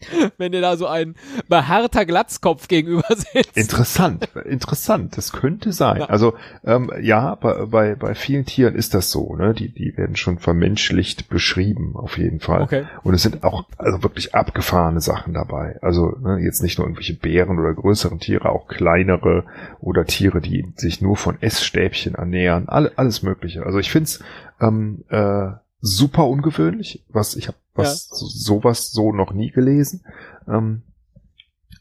wenn 0.38 0.52
dir 0.52 0.60
da 0.60 0.76
so 0.76 0.86
ein 0.86 1.14
behaarter 1.48 2.04
Glatzkopf 2.04 2.68
gegenüber 2.68 3.04
sitzt. 3.08 3.56
Interessant, 3.56 4.28
interessant. 4.44 5.16
Das 5.16 5.32
könnte 5.32 5.72
sein. 5.72 5.98
Ja. 5.98 6.06
Also 6.06 6.34
ähm, 6.64 6.90
ja, 7.00 7.34
bei, 7.34 7.66
bei, 7.66 7.94
bei 7.94 8.14
vielen 8.14 8.44
Tieren 8.44 8.74
ist 8.74 8.94
das 8.94 9.10
so. 9.10 9.34
Ne? 9.36 9.54
Die, 9.54 9.68
die 9.68 9.96
werden 9.96 10.16
schon 10.16 10.38
vermenschlicht 10.38 11.28
beschrieben, 11.28 11.94
auf 11.96 12.18
jeden 12.18 12.40
Fall. 12.40 12.62
Okay. 12.62 12.84
Und 13.02 13.14
es 13.14 13.22
sind 13.22 13.44
auch 13.44 13.64
also 13.78 14.02
wirklich 14.02 14.34
abgefahrene 14.34 15.00
Sachen 15.00 15.34
dabei. 15.34 15.78
Also 15.82 16.16
ne, 16.20 16.38
jetzt 16.38 16.62
nicht 16.62 16.78
nur 16.78 16.86
irgendwelche 16.86 17.14
Bären 17.14 17.58
oder 17.58 17.72
größeren 17.74 18.20
Tiere, 18.20 18.50
auch 18.50 18.68
kleinere 18.68 19.44
oder 19.80 20.04
Tiere, 20.04 20.40
die 20.40 20.72
sich 20.76 21.00
nur 21.00 21.16
von 21.16 21.40
Essstäbchen 21.40 22.14
ernähren. 22.14 22.68
Alle, 22.68 22.92
alles 22.96 23.22
Mögliche. 23.22 23.64
Also 23.64 23.78
ich 23.78 23.90
find's 23.90 24.20
ähm, 24.60 25.04
äh, 25.08 25.48
super 25.80 26.26
ungewöhnlich. 26.26 27.04
Was 27.08 27.36
ich 27.36 27.48
habe 27.48 27.58
was 27.76 28.08
so, 28.08 28.26
sowas 28.26 28.90
so 28.90 29.12
noch 29.12 29.32
nie 29.32 29.50
gelesen. 29.50 30.04
Ähm, 30.48 30.82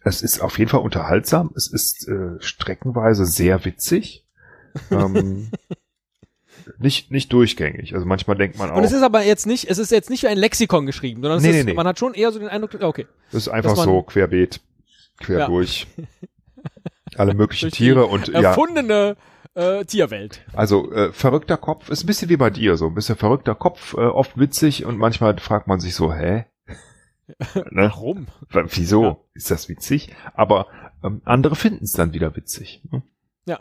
es 0.03 0.21
ist 0.21 0.39
auf 0.39 0.59
jeden 0.59 0.69
Fall 0.69 0.81
unterhaltsam. 0.81 1.51
Es 1.55 1.67
ist 1.67 2.07
äh, 2.07 2.39
streckenweise 2.39 3.25
sehr 3.25 3.65
witzig. 3.65 4.25
ähm, 4.91 5.49
nicht, 6.79 7.11
nicht 7.11 7.31
durchgängig. 7.33 7.93
Also 7.93 8.05
manchmal 8.05 8.37
denkt 8.37 8.57
man 8.57 8.69
auch, 8.71 8.77
Und 8.77 8.83
es 8.83 8.91
ist 8.91 9.03
aber 9.03 9.23
jetzt 9.23 9.47
nicht, 9.47 9.69
es 9.69 9.77
ist 9.77 9.91
jetzt 9.91 10.09
nicht 10.09 10.23
wie 10.23 10.27
ein 10.27 10.37
Lexikon 10.37 10.85
geschrieben, 10.85 11.21
sondern 11.21 11.37
es 11.37 11.43
Nee, 11.43 11.49
ist, 11.51 11.55
nee, 11.57 11.63
nee. 11.71 11.73
man 11.73 11.87
hat 11.87 11.99
schon 11.99 12.13
eher 12.13 12.31
so 12.31 12.39
den 12.39 12.49
Eindruck, 12.49 12.73
ja, 12.79 12.87
okay. 12.87 13.07
das 13.31 13.43
ist 13.43 13.49
einfach 13.49 13.75
so 13.75 14.03
querbeet, 14.03 14.61
quer 15.19 15.39
Ja. 15.39 15.47
durch. 15.47 15.87
Alle 17.17 17.33
möglichen 17.33 17.71
Tiere 17.71 18.07
und 18.07 18.27
ja, 18.27 18.41
Erfundene 18.41 19.15
äh, 19.55 19.83
Tierwelt. 19.85 20.41
also 20.53 20.91
äh, 20.91 21.11
verrückter 21.13 21.57
Kopf 21.57 21.89
ist 21.89 22.03
ein 22.03 22.07
bisschen 22.07 22.29
wie 22.29 22.37
bei 22.37 22.49
dir 22.49 22.77
so, 22.77 22.87
ein 22.87 22.93
bisschen 22.95 23.15
verrückter 23.15 23.55
Kopf, 23.55 23.93
äh, 23.93 23.97
oft 24.01 24.37
witzig 24.37 24.85
und 24.85 24.97
manchmal 24.97 25.37
fragt 25.39 25.67
man 25.67 25.79
sich 25.79 25.95
so, 25.95 26.13
hä? 26.13 26.45
ne? 27.71 27.89
Warum? 27.89 28.27
Wa- 28.51 28.65
Wieso 28.69 29.03
Ja. 29.03 29.17
ist 29.33 29.49
das 29.51 29.67
witzig? 29.69 30.13
Aber 30.35 30.67
ähm, 31.03 31.21
andere 31.25 31.55
finden 31.55 31.83
es 31.85 31.93
dann 31.93 32.13
wieder 32.13 32.35
witzig. 32.35 32.81
ne? 32.91 33.01
Ja. 33.45 33.59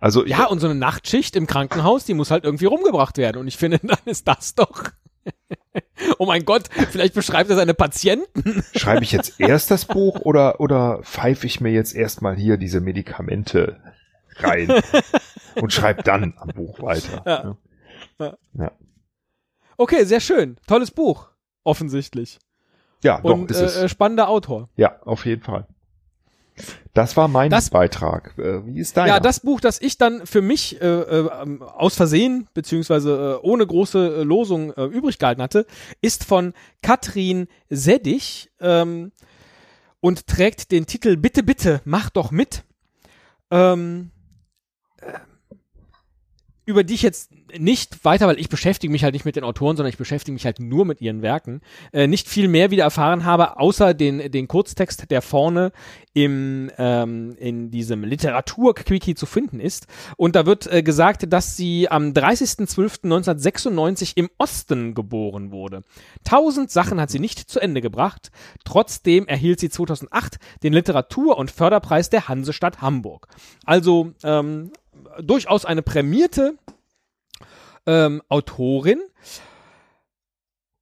Also 0.00 0.26
Ja, 0.26 0.44
und 0.46 0.60
so 0.60 0.66
eine 0.66 0.74
Nachtschicht 0.78 1.34
im 1.36 1.46
Krankenhaus, 1.46 2.04
die 2.04 2.14
muss 2.14 2.30
halt 2.30 2.44
irgendwie 2.44 2.66
rumgebracht 2.66 3.16
werden. 3.16 3.38
Und 3.38 3.48
ich 3.48 3.56
finde, 3.56 3.78
dann 3.82 3.98
ist 4.04 4.28
das 4.28 4.54
doch. 4.54 4.84
oh 6.18 6.26
mein 6.26 6.44
Gott, 6.44 6.64
vielleicht 6.90 7.14
beschreibt 7.14 7.48
er 7.50 7.56
seine 7.56 7.74
Patienten. 7.74 8.62
schreibe 8.74 9.04
ich 9.04 9.12
jetzt 9.12 9.38
erst 9.40 9.70
das 9.70 9.84
Buch 9.84 10.20
oder 10.20 10.60
oder 10.60 11.00
pfeife 11.02 11.46
ich 11.46 11.60
mir 11.60 11.70
jetzt 11.72 11.94
erstmal 11.94 12.36
hier 12.36 12.56
diese 12.56 12.80
Medikamente 12.80 13.80
rein 14.36 14.68
und 15.60 15.72
schreibe 15.72 16.02
dann 16.02 16.34
am 16.38 16.48
Buch 16.48 16.80
weiter. 16.82 17.56
Ja. 18.18 18.36
ne? 18.52 18.72
Okay, 19.76 20.04
sehr 20.04 20.20
schön. 20.20 20.56
Tolles 20.66 20.90
Buch. 20.90 21.28
Offensichtlich. 21.64 22.38
Ja, 23.04 23.20
doch, 23.20 23.30
Und 23.34 23.50
ist 23.50 23.60
es. 23.60 23.76
äh, 23.76 23.84
äh, 23.84 23.88
spannender 23.88 24.28
Autor. 24.28 24.68
Ja, 24.76 25.00
auf 25.02 25.24
jeden 25.26 25.42
Fall. 25.42 25.66
Das 26.92 27.16
war 27.16 27.28
mein 27.28 27.50
Das- 27.50 27.70
Beitrag. 27.70 28.36
Äh, 28.38 28.66
Wie 28.66 28.80
ist 28.80 28.96
deiner? 28.96 29.06
Ja, 29.14 29.20
das 29.20 29.38
Buch, 29.40 29.60
das 29.60 29.80
ich 29.80 29.96
dann 29.98 30.26
für 30.26 30.42
mich 30.42 30.80
äh, 30.80 30.84
äh, 30.86 31.60
aus 31.60 31.94
Versehen, 31.94 32.48
beziehungsweise 32.54 33.38
äh, 33.40 33.46
ohne 33.46 33.64
große 33.64 34.16
äh, 34.18 34.22
Losung 34.24 34.72
äh, 34.72 34.84
übrig 34.86 35.18
gehalten 35.18 35.40
hatte, 35.42 35.66
ist 36.00 36.24
von 36.24 36.54
Katrin 36.82 37.46
Seddig 37.70 38.50
ähm, 38.58 39.12
und 40.00 40.26
trägt 40.26 40.72
den 40.72 40.86
Titel 40.86 41.16
Bitte, 41.16 41.44
bitte, 41.44 41.80
mach 41.84 42.10
doch 42.10 42.32
mit. 42.32 42.64
Ähm, 43.52 44.10
äh, 45.00 45.12
über 46.68 46.84
die 46.84 46.92
ich 46.92 47.02
jetzt 47.02 47.30
nicht 47.58 48.04
weiter, 48.04 48.26
weil 48.26 48.38
ich 48.38 48.50
beschäftige 48.50 48.92
mich 48.92 49.02
halt 49.02 49.14
nicht 49.14 49.24
mit 49.24 49.36
den 49.36 49.44
Autoren, 49.44 49.78
sondern 49.78 49.88
ich 49.88 49.96
beschäftige 49.96 50.34
mich 50.34 50.44
halt 50.44 50.60
nur 50.60 50.84
mit 50.84 51.00
ihren 51.00 51.22
Werken, 51.22 51.62
äh, 51.94 52.06
nicht 52.06 52.28
viel 52.28 52.46
mehr 52.46 52.70
wieder 52.70 52.84
erfahren 52.84 53.24
habe, 53.24 53.58
außer 53.58 53.94
den, 53.94 54.30
den 54.30 54.48
Kurztext, 54.48 55.10
der 55.10 55.22
vorne 55.22 55.72
im, 56.12 56.70
ähm, 56.76 57.34
in 57.38 57.70
diesem 57.70 58.04
Literatur-Quickie 58.04 59.14
zu 59.14 59.24
finden 59.24 59.60
ist. 59.60 59.86
Und 60.18 60.36
da 60.36 60.44
wird 60.44 60.70
äh, 60.70 60.82
gesagt, 60.82 61.32
dass 61.32 61.56
sie 61.56 61.90
am 61.90 62.12
30.12.1996 62.12 64.12
im 64.16 64.28
Osten 64.36 64.92
geboren 64.92 65.50
wurde. 65.50 65.84
Tausend 66.22 66.70
Sachen 66.70 67.00
hat 67.00 67.08
sie 67.08 67.18
nicht 67.18 67.38
zu 67.38 67.60
Ende 67.60 67.80
gebracht. 67.80 68.30
Trotzdem 68.66 69.26
erhielt 69.26 69.58
sie 69.58 69.70
2008 69.70 70.36
den 70.62 70.74
Literatur- 70.74 71.38
und 71.38 71.50
Förderpreis 71.50 72.10
der 72.10 72.28
Hansestadt 72.28 72.82
Hamburg. 72.82 73.28
Also 73.64 74.12
ähm, 74.22 74.70
durchaus 75.20 75.64
eine 75.64 75.82
prämierte 75.82 76.56
ähm, 77.86 78.22
Autorin. 78.28 79.00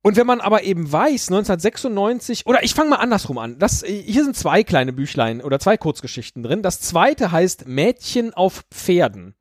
Und 0.03 0.17
wenn 0.17 0.27
man 0.27 0.41
aber 0.41 0.63
eben 0.63 0.91
weiß, 0.91 1.31
1996, 1.33 2.47
oder 2.47 2.63
ich 2.63 2.75
fange 2.75 2.91
mal 2.91 2.97
andersrum 2.97 3.39
an. 3.39 3.59
Das, 3.59 3.83
hier 3.85 4.23
sind 4.23 4.37
zwei 4.37 4.63
kleine 4.63 4.93
Büchlein 4.93 5.43
oder 5.43 5.59
zwei 5.59 5.77
Kurzgeschichten 5.77 6.45
drin. 6.45 6.63
Das 6.63 6.81
zweite 6.81 7.33
heißt 7.33 7.67
Mädchen 7.67 8.33
auf 8.33 8.65
Pferden. 8.71 9.35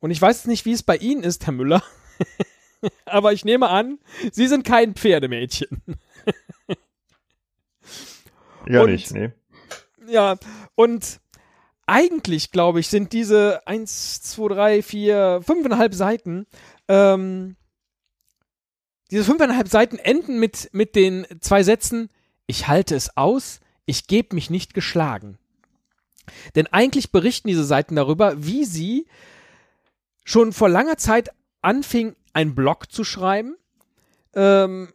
Und 0.00 0.10
ich 0.10 0.20
weiß 0.20 0.44
nicht, 0.46 0.66
wie 0.66 0.72
es 0.72 0.82
bei 0.82 0.96
Ihnen 0.98 1.22
ist, 1.22 1.46
Herr 1.46 1.54
Müller. 1.54 1.82
aber 3.06 3.32
ich 3.32 3.46
nehme 3.46 3.70
an, 3.70 3.98
Sie 4.30 4.46
sind 4.46 4.64
kein 4.64 4.94
Pferdemädchen. 4.94 5.82
ja 8.68 8.82
und- 8.82 8.90
nicht, 8.90 9.10
nee. 9.12 9.32
Ja, 10.06 10.36
und 10.74 11.18
eigentlich, 11.86 12.50
glaube 12.50 12.80
ich, 12.80 12.88
sind 12.88 13.12
diese 13.12 13.66
1, 13.66 14.22
2, 14.22 14.54
3, 14.54 14.82
4, 14.82 15.40
5,5 15.46 15.94
Seiten, 15.94 16.46
ähm, 16.88 17.56
diese 19.10 19.30
5,5 19.30 19.68
Seiten 19.68 19.98
enden 19.98 20.40
mit, 20.40 20.70
mit 20.72 20.96
den 20.96 21.26
zwei 21.40 21.62
Sätzen, 21.62 22.08
ich 22.46 22.68
halte 22.68 22.94
es 22.94 23.16
aus, 23.16 23.60
ich 23.86 24.06
gebe 24.06 24.34
mich 24.34 24.50
nicht 24.50 24.74
geschlagen. 24.74 25.38
Denn 26.54 26.66
eigentlich 26.68 27.12
berichten 27.12 27.48
diese 27.48 27.64
Seiten 27.64 27.96
darüber, 27.96 28.42
wie 28.42 28.64
sie 28.64 29.06
schon 30.24 30.52
vor 30.52 30.68
langer 30.68 30.96
Zeit 30.96 31.30
anfing, 31.60 32.16
einen 32.32 32.54
Blog 32.54 32.90
zu 32.90 33.04
schreiben 33.04 33.56
ähm, 34.34 34.92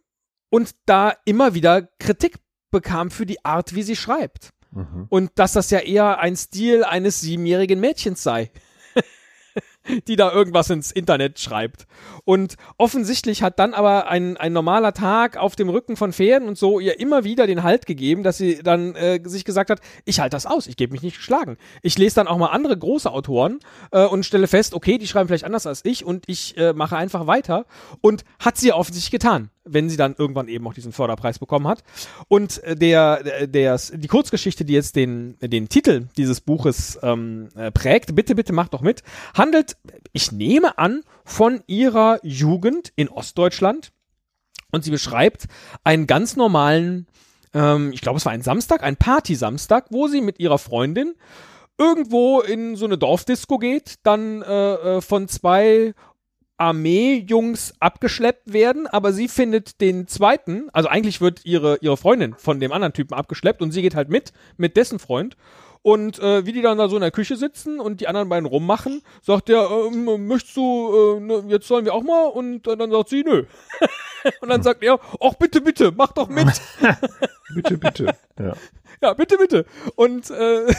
und 0.50 0.74
da 0.86 1.14
immer 1.24 1.54
wieder 1.54 1.82
Kritik 1.98 2.36
bekam 2.70 3.10
für 3.10 3.26
die 3.26 3.44
Art, 3.44 3.74
wie 3.74 3.82
sie 3.82 3.96
schreibt. 3.96 4.50
Mhm. 4.72 5.06
Und 5.08 5.30
dass 5.34 5.52
das 5.52 5.70
ja 5.70 5.80
eher 5.80 6.18
ein 6.18 6.36
Stil 6.36 6.84
eines 6.84 7.20
siebenjährigen 7.20 7.80
Mädchens 7.80 8.22
sei 8.22 8.50
die 10.06 10.16
da 10.16 10.30
irgendwas 10.32 10.70
ins 10.70 10.90
Internet 10.90 11.38
schreibt. 11.38 11.86
Und 12.24 12.56
offensichtlich 12.76 13.42
hat 13.42 13.58
dann 13.58 13.74
aber 13.74 14.08
ein, 14.08 14.36
ein 14.36 14.52
normaler 14.52 14.92
Tag 14.92 15.36
auf 15.36 15.56
dem 15.56 15.68
Rücken 15.68 15.96
von 15.96 16.12
Pferden 16.12 16.48
und 16.48 16.58
so 16.58 16.80
ihr 16.80 17.00
immer 17.00 17.24
wieder 17.24 17.46
den 17.46 17.62
Halt 17.62 17.86
gegeben, 17.86 18.22
dass 18.22 18.36
sie 18.36 18.62
dann 18.62 18.94
äh, 18.94 19.20
sich 19.24 19.44
gesagt 19.44 19.70
hat, 19.70 19.80
ich 20.04 20.20
halte 20.20 20.36
das 20.36 20.46
aus, 20.46 20.66
ich 20.66 20.76
gebe 20.76 20.92
mich 20.92 21.02
nicht 21.02 21.16
geschlagen. 21.16 21.56
Ich 21.82 21.98
lese 21.98 22.16
dann 22.16 22.28
auch 22.28 22.38
mal 22.38 22.48
andere 22.48 22.76
große 22.76 23.10
Autoren 23.10 23.60
äh, 23.90 24.04
und 24.04 24.26
stelle 24.26 24.46
fest, 24.46 24.74
okay, 24.74 24.98
die 24.98 25.06
schreiben 25.06 25.28
vielleicht 25.28 25.44
anders 25.44 25.66
als 25.66 25.84
ich 25.84 26.04
und 26.04 26.24
ich 26.28 26.56
äh, 26.56 26.72
mache 26.72 26.96
einfach 26.96 27.26
weiter. 27.26 27.66
Und 28.00 28.24
hat 28.38 28.56
sie 28.56 28.72
offensichtlich 28.72 29.10
getan 29.10 29.50
wenn 29.72 29.88
sie 29.88 29.96
dann 29.96 30.14
irgendwann 30.16 30.48
eben 30.48 30.66
auch 30.66 30.74
diesen 30.74 30.92
Förderpreis 30.92 31.38
bekommen 31.38 31.68
hat. 31.68 31.82
Und 32.28 32.62
äh, 32.64 32.76
der, 32.76 33.46
der, 33.46 33.78
die 33.92 34.08
Kurzgeschichte, 34.08 34.64
die 34.64 34.74
jetzt 34.74 34.96
den, 34.96 35.36
den 35.40 35.68
Titel 35.68 36.08
dieses 36.16 36.40
Buches 36.40 36.98
ähm, 37.02 37.48
äh, 37.54 37.70
prägt, 37.70 38.14
bitte, 38.14 38.34
bitte 38.34 38.52
macht 38.52 38.74
doch 38.74 38.82
mit, 38.82 39.02
handelt, 39.34 39.76
ich 40.12 40.32
nehme 40.32 40.78
an, 40.78 41.02
von 41.24 41.62
ihrer 41.66 42.18
Jugend 42.22 42.92
in 42.96 43.08
Ostdeutschland. 43.08 43.92
Und 44.72 44.84
sie 44.84 44.90
beschreibt 44.90 45.46
einen 45.84 46.06
ganz 46.06 46.36
normalen, 46.36 47.06
ähm, 47.54 47.92
ich 47.92 48.00
glaube, 48.00 48.18
es 48.18 48.24
war 48.24 48.32
ein 48.32 48.42
Samstag, 48.42 48.82
ein 48.82 48.96
Party-Samstag, 48.96 49.86
wo 49.90 50.08
sie 50.08 50.20
mit 50.20 50.38
ihrer 50.38 50.58
Freundin 50.58 51.14
irgendwo 51.78 52.40
in 52.40 52.76
so 52.76 52.84
eine 52.84 52.98
Dorfdisco 52.98 53.58
geht, 53.58 53.94
dann 54.02 54.42
äh, 54.42 54.74
äh 54.74 55.00
von 55.00 55.28
zwei 55.28 55.94
Armeejungs 56.60 57.74
abgeschleppt 57.80 58.52
werden, 58.52 58.86
aber 58.86 59.12
sie 59.12 59.28
findet 59.28 59.80
den 59.80 60.06
zweiten, 60.06 60.68
also 60.72 60.88
eigentlich 60.88 61.20
wird 61.20 61.44
ihre, 61.44 61.78
ihre 61.80 61.96
Freundin 61.96 62.34
von 62.34 62.60
dem 62.60 62.70
anderen 62.72 62.92
Typen 62.92 63.14
abgeschleppt 63.14 63.62
und 63.62 63.72
sie 63.72 63.80
geht 63.80 63.94
halt 63.94 64.10
mit, 64.10 64.32
mit 64.58 64.76
dessen 64.76 64.98
Freund. 64.98 65.36
Und 65.82 66.18
äh, 66.18 66.44
wie 66.44 66.52
die 66.52 66.60
dann 66.60 66.76
da 66.76 66.90
so 66.90 66.96
in 66.96 67.00
der 67.00 67.10
Küche 67.10 67.36
sitzen 67.36 67.80
und 67.80 68.02
die 68.02 68.08
anderen 68.08 68.28
beiden 68.28 68.44
rummachen, 68.44 69.00
sagt 69.22 69.48
er, 69.48 69.70
ähm, 69.70 70.26
möchtest 70.26 70.54
du, 70.54 71.16
äh, 71.16 71.20
ne, 71.20 71.44
jetzt 71.48 71.66
sollen 71.66 71.86
wir 71.86 71.94
auch 71.94 72.02
mal? 72.02 72.26
Und 72.26 72.66
äh, 72.66 72.76
dann 72.76 72.90
sagt 72.90 73.08
sie, 73.08 73.22
nö. 73.22 73.44
und 74.42 74.50
dann 74.50 74.62
sagt 74.62 74.82
er, 74.82 75.00
ach 75.22 75.34
bitte, 75.36 75.62
bitte, 75.62 75.90
mach 75.96 76.12
doch 76.12 76.28
mit. 76.28 76.48
bitte, 77.54 77.78
bitte. 77.78 78.14
Ja. 78.38 78.52
ja, 79.00 79.14
bitte, 79.14 79.38
bitte. 79.38 79.64
Und 79.96 80.28
äh, 80.28 80.66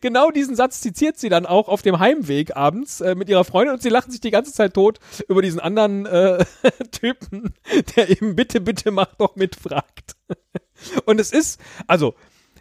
genau 0.00 0.30
diesen 0.30 0.56
Satz 0.56 0.80
zitiert 0.80 1.18
sie 1.18 1.28
dann 1.28 1.46
auch 1.46 1.68
auf 1.68 1.82
dem 1.82 1.98
Heimweg 1.98 2.56
abends 2.56 3.00
äh, 3.00 3.14
mit 3.14 3.28
ihrer 3.28 3.44
Freundin 3.44 3.74
und 3.74 3.82
sie 3.82 3.88
lachen 3.88 4.10
sich 4.10 4.20
die 4.20 4.30
ganze 4.30 4.52
Zeit 4.52 4.74
tot 4.74 4.98
über 5.28 5.42
diesen 5.42 5.60
anderen 5.60 6.06
äh, 6.06 6.44
Typen, 6.90 7.54
der 7.96 8.10
eben 8.10 8.36
bitte, 8.36 8.60
bitte 8.60 8.90
mach 8.90 9.14
doch 9.14 9.36
mit 9.36 9.56
fragt. 9.56 10.16
und 11.04 11.20
es 11.20 11.32
ist, 11.32 11.60
also, 11.86 12.14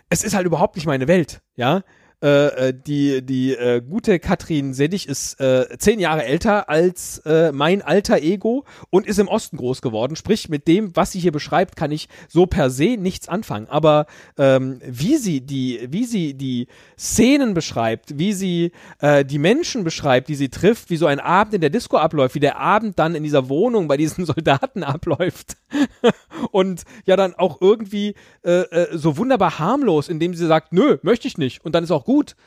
es 0.10 0.24
ist 0.24 0.36
halt 0.36 0.46
überhaupt 0.46 0.76
nicht 0.76 0.86
meine 0.86 1.08
Welt, 1.08 1.42
ja. 1.56 1.84
Äh, 2.24 2.70
äh, 2.70 2.74
die 2.74 3.22
die 3.22 3.54
äh, 3.54 3.82
gute 3.82 4.20
Katrin 4.20 4.74
Sedig 4.74 5.08
ist 5.08 5.40
äh, 5.42 5.68
zehn 5.78 6.00
Jahre 6.00 6.24
älter 6.24 6.70
als 6.70 7.20
äh, 7.26 7.52
mein 7.52 7.82
alter 7.82 8.20
Ego 8.20 8.64
und 8.90 9.06
ist 9.06 9.20
im 9.20 9.28
Osten 9.28 9.58
groß 9.58 9.82
geworden. 9.82 10.16
Sprich, 10.16 10.48
mit 10.48 10.68
dem, 10.68 10.96
was 10.96 11.12
sie 11.12 11.20
hier 11.20 11.34
beschreibt, 11.34 11.76
kann 11.76 11.92
ich 11.92 12.08
so 12.30 12.46
per 12.46 12.70
se 12.70 12.96
nichts 12.98 13.28
anfangen. 13.28 13.68
Aber 13.68 14.06
ähm, 14.38 14.80
wie 14.86 15.18
sie 15.18 15.42
die, 15.42 15.88
wie 15.92 16.06
sie 16.06 16.36
die 16.36 16.68
Szenen 16.98 17.54
beschreibt, 17.54 18.18
wie 18.18 18.32
sie 18.32 18.72
äh, 19.00 19.26
die 19.26 19.40
Menschen 19.40 19.84
beschreibt, 19.84 20.30
die 20.30 20.36
sie 20.36 20.50
trifft, 20.50 20.90
wie 20.90 20.98
so 20.98 21.08
ein 21.08 21.20
Abend 21.20 21.54
in 21.54 21.62
der 21.62 21.70
Disco 21.70 21.98
abläuft, 21.98 22.36
wie 22.36 22.40
der 22.40 22.60
Abend 22.60 22.98
dann 22.98 23.16
in 23.16 23.24
dieser 23.24 23.50
Wohnung 23.50 23.90
bei 23.90 23.98
diesen 23.98 24.26
Soldaten 24.26 24.84
abläuft 24.84 25.58
und 26.52 26.84
ja 27.06 27.18
dann 27.18 27.36
auch 27.36 27.60
irgendwie 27.62 28.16
äh, 28.44 28.62
äh, 28.62 28.98
so 28.98 29.18
wunderbar 29.18 29.60
harmlos, 29.60 30.08
indem 30.08 30.34
sie 30.34 30.48
sagt, 30.48 30.72
nö, 30.72 30.98
möchte 31.02 31.28
ich 31.28 31.38
nicht 31.38 31.64
und 31.66 31.76
dann 31.76 31.84
ist 31.84 31.92
auch 31.92 32.05
gut. 32.06 32.38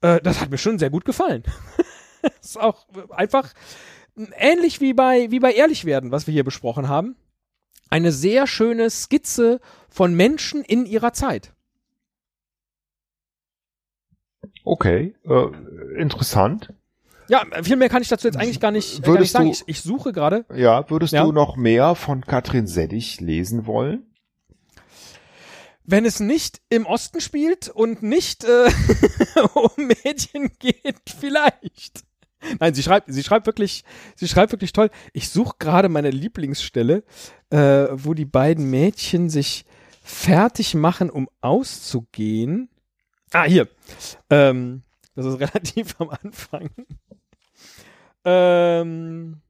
Äh, 0.00 0.20
das 0.22 0.40
hat 0.40 0.50
mir 0.50 0.58
schon 0.58 0.78
sehr 0.78 0.90
gut 0.90 1.04
gefallen. 1.04 1.42
ist 2.40 2.58
auch 2.58 2.86
einfach 3.10 3.52
ähnlich 4.36 4.80
wie 4.80 4.94
bei, 4.94 5.30
wie 5.30 5.40
bei 5.40 5.52
Ehrlich 5.52 5.84
werden, 5.84 6.10
was 6.10 6.26
wir 6.26 6.32
hier 6.32 6.44
besprochen 6.44 6.88
haben. 6.88 7.16
Eine 7.90 8.12
sehr 8.12 8.46
schöne 8.46 8.88
Skizze 8.88 9.60
von 9.90 10.14
Menschen 10.14 10.64
in 10.64 10.86
ihrer 10.86 11.12
Zeit. 11.12 11.52
Okay, 14.64 15.14
äh, 15.24 16.00
interessant. 16.00 16.72
Ja, 17.28 17.44
viel 17.62 17.76
mehr 17.76 17.88
kann 17.88 18.02
ich 18.02 18.08
dazu 18.08 18.26
jetzt 18.26 18.36
eigentlich 18.36 18.60
gar 18.60 18.70
nicht, 18.70 19.02
gar 19.02 19.18
nicht 19.18 19.30
sagen. 19.30 19.48
Ich, 19.48 19.62
ich, 19.66 19.80
suche 19.80 20.12
gerade. 20.12 20.44
Ja, 20.54 20.88
würdest 20.90 21.12
ja. 21.12 21.24
du 21.24 21.32
noch 21.32 21.56
mehr 21.56 21.94
von 21.94 22.22
Katrin 22.22 22.66
Seddig 22.66 23.20
lesen 23.20 23.66
wollen? 23.66 24.11
Wenn 25.84 26.04
es 26.04 26.20
nicht 26.20 26.60
im 26.68 26.86
Osten 26.86 27.20
spielt 27.20 27.68
und 27.68 28.02
nicht 28.02 28.44
äh, 28.44 28.70
um 29.54 29.70
Mädchen 29.76 30.50
geht, 30.58 31.00
vielleicht. 31.18 32.04
Nein, 32.58 32.74
sie 32.74 32.82
schreibt, 32.82 33.12
sie 33.12 33.22
schreibt 33.22 33.46
wirklich, 33.46 33.84
sie 34.16 34.28
schreibt 34.28 34.52
wirklich 34.52 34.72
toll. 34.72 34.90
Ich 35.12 35.28
suche 35.28 35.56
gerade 35.58 35.88
meine 35.88 36.10
Lieblingsstelle, 36.10 37.04
äh, 37.50 37.86
wo 37.92 38.14
die 38.14 38.24
beiden 38.24 38.68
Mädchen 38.70 39.30
sich 39.30 39.64
fertig 40.02 40.74
machen, 40.74 41.10
um 41.10 41.28
auszugehen. 41.40 42.68
Ah, 43.32 43.44
hier. 43.44 43.68
Ähm, 44.28 44.82
das 45.14 45.26
ist 45.26 45.40
relativ 45.40 45.94
am 45.98 46.10
Anfang. 46.10 46.70
Ähm, 48.24 49.40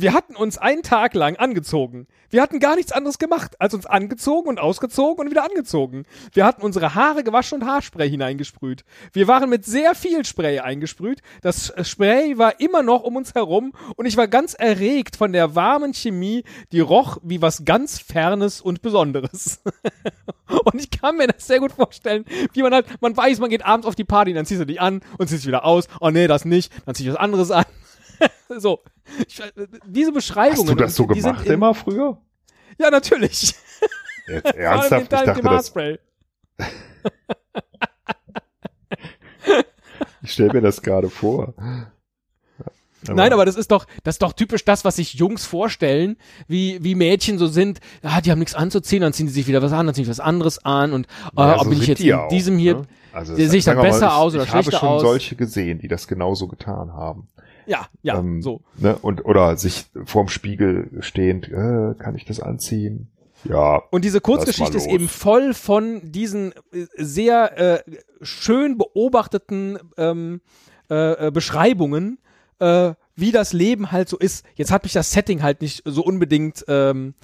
wir 0.00 0.12
hatten 0.12 0.36
uns 0.36 0.58
einen 0.58 0.82
Tag 0.82 1.14
lang 1.14 1.36
angezogen. 1.36 2.06
Wir 2.30 2.42
hatten 2.42 2.60
gar 2.60 2.76
nichts 2.76 2.92
anderes 2.92 3.18
gemacht, 3.18 3.60
als 3.60 3.74
uns 3.74 3.86
angezogen 3.86 4.48
und 4.48 4.60
ausgezogen 4.60 5.24
und 5.24 5.30
wieder 5.30 5.44
angezogen. 5.44 6.04
Wir 6.32 6.44
hatten 6.44 6.62
unsere 6.62 6.94
Haare 6.94 7.24
gewaschen 7.24 7.60
und 7.60 7.68
Haarspray 7.68 8.08
hineingesprüht. 8.08 8.84
Wir 9.12 9.28
waren 9.28 9.50
mit 9.50 9.64
sehr 9.64 9.94
viel 9.94 10.24
Spray 10.24 10.60
eingesprüht. 10.60 11.22
Das 11.42 11.72
Spray 11.82 12.38
war 12.38 12.60
immer 12.60 12.82
noch 12.82 13.02
um 13.02 13.16
uns 13.16 13.34
herum 13.34 13.72
und 13.96 14.06
ich 14.06 14.16
war 14.16 14.28
ganz 14.28 14.54
erregt 14.54 15.16
von 15.16 15.32
der 15.32 15.54
warmen 15.54 15.92
Chemie, 15.92 16.44
die 16.72 16.80
roch 16.80 17.18
wie 17.22 17.42
was 17.42 17.64
ganz 17.64 17.98
Fernes 17.98 18.60
und 18.60 18.82
Besonderes. 18.82 19.60
und 20.64 20.80
ich 20.80 20.90
kann 20.90 21.16
mir 21.16 21.26
das 21.26 21.46
sehr 21.46 21.58
gut 21.58 21.72
vorstellen, 21.72 22.24
wie 22.52 22.62
man 22.62 22.72
halt, 22.72 22.86
man 23.00 23.16
weiß, 23.16 23.40
man 23.40 23.50
geht 23.50 23.64
abends 23.64 23.86
auf 23.86 23.96
die 23.96 24.04
Party, 24.04 24.32
dann 24.32 24.46
ziehst 24.46 24.60
du 24.60 24.66
dich 24.66 24.80
an 24.80 25.00
und 25.18 25.28
ziehst 25.28 25.46
wieder 25.46 25.64
aus. 25.64 25.88
Oh 26.00 26.10
nee, 26.10 26.26
das 26.26 26.44
nicht, 26.44 26.72
dann 26.86 26.94
zieh 26.94 27.04
ich 27.04 27.10
was 27.10 27.16
anderes 27.16 27.50
an. 27.50 27.64
so. 28.58 28.80
Ich, 29.26 29.40
äh, 29.40 29.50
diese 29.86 30.12
Beschreibungen. 30.12 30.68
Hast 30.68 30.68
du 30.68 30.74
das 30.74 30.94
so 30.94 31.06
gemacht 31.06 31.46
in, 31.46 31.52
immer 31.52 31.74
früher? 31.74 32.18
Ja, 32.78 32.90
natürlich. 32.90 33.54
Jetzt 34.26 34.44
ernsthaft? 34.54 35.02
ich 35.02 35.08
dachte, 35.08 35.42
das, 35.42 35.72
ich 40.22 40.32
stelle 40.32 40.52
mir 40.52 40.60
das 40.60 40.80
gerade 40.82 41.10
vor. 41.10 41.54
Aber 43.06 43.14
Nein, 43.14 43.32
aber 43.32 43.46
das 43.46 43.56
ist 43.56 43.70
doch, 43.70 43.86
das 44.04 44.16
ist 44.16 44.22
doch 44.22 44.34
typisch 44.34 44.64
das, 44.64 44.84
was 44.84 44.96
sich 44.96 45.14
Jungs 45.14 45.46
vorstellen, 45.46 46.16
wie, 46.48 46.84
wie 46.84 46.94
Mädchen 46.94 47.38
so 47.38 47.46
sind. 47.46 47.80
Ah, 48.02 48.20
die 48.20 48.30
haben 48.30 48.38
nichts 48.38 48.54
anzuziehen, 48.54 49.00
dann 49.00 49.14
ziehen 49.14 49.26
sie 49.26 49.32
sich 49.34 49.46
wieder 49.48 49.62
was 49.62 49.72
an, 49.72 49.86
dann 49.86 49.94
ziehen 49.94 50.04
sie 50.04 50.10
was 50.10 50.20
anderes 50.20 50.62
an 50.64 50.92
und 50.92 51.06
äh, 51.06 51.40
ja, 51.40 51.58
so 51.58 51.66
ob 51.66 51.72
ich 51.72 51.86
jetzt 51.86 52.00
in 52.00 52.12
auch, 52.12 52.28
diesem 52.28 52.58
hier, 52.58 52.74
ne? 52.74 52.82
also 53.12 53.34
sehe 53.34 53.46
ich 53.54 53.64
dann 53.64 53.80
besser 53.80 54.00
mal, 54.00 54.06
ich, 54.06 54.12
aus 54.12 54.34
oder 54.34 54.46
schlechter 54.46 54.58
aus. 54.58 54.68
Ich 54.68 54.74
habe 54.82 54.98
schon 54.98 55.00
solche 55.00 55.36
gesehen, 55.36 55.78
die 55.78 55.88
das 55.88 56.08
genauso 56.08 56.46
getan 56.46 56.92
haben. 56.92 57.28
Ja, 57.70 57.86
ja, 58.02 58.18
ähm, 58.18 58.42
so. 58.42 58.62
Ne, 58.78 58.98
und, 59.00 59.24
oder 59.24 59.56
sich 59.56 59.86
vorm 60.04 60.26
Spiegel 60.26 60.90
stehend, 60.98 61.48
äh, 61.48 61.94
kann 61.96 62.16
ich 62.16 62.24
das 62.24 62.40
anziehen? 62.40 63.12
Ja. 63.44 63.84
Und 63.92 64.04
diese 64.04 64.20
Kurzgeschichte 64.20 64.76
ist 64.76 64.88
eben 64.88 65.08
voll 65.08 65.54
von 65.54 66.10
diesen 66.10 66.50
äh, 66.72 66.86
sehr 66.96 67.58
äh, 67.86 67.92
schön 68.22 68.76
beobachteten 68.76 69.78
ähm, 69.96 70.40
äh, 70.90 71.28
äh, 71.28 71.30
Beschreibungen, 71.30 72.18
äh, 72.58 72.94
wie 73.14 73.30
das 73.30 73.52
Leben 73.52 73.92
halt 73.92 74.08
so 74.08 74.18
ist. 74.18 74.44
Jetzt 74.56 74.72
hat 74.72 74.82
mich 74.82 74.92
das 74.92 75.12
Setting 75.12 75.44
halt 75.44 75.60
nicht 75.60 75.84
so 75.84 76.02
unbedingt 76.02 76.64
ähm, 76.66 77.14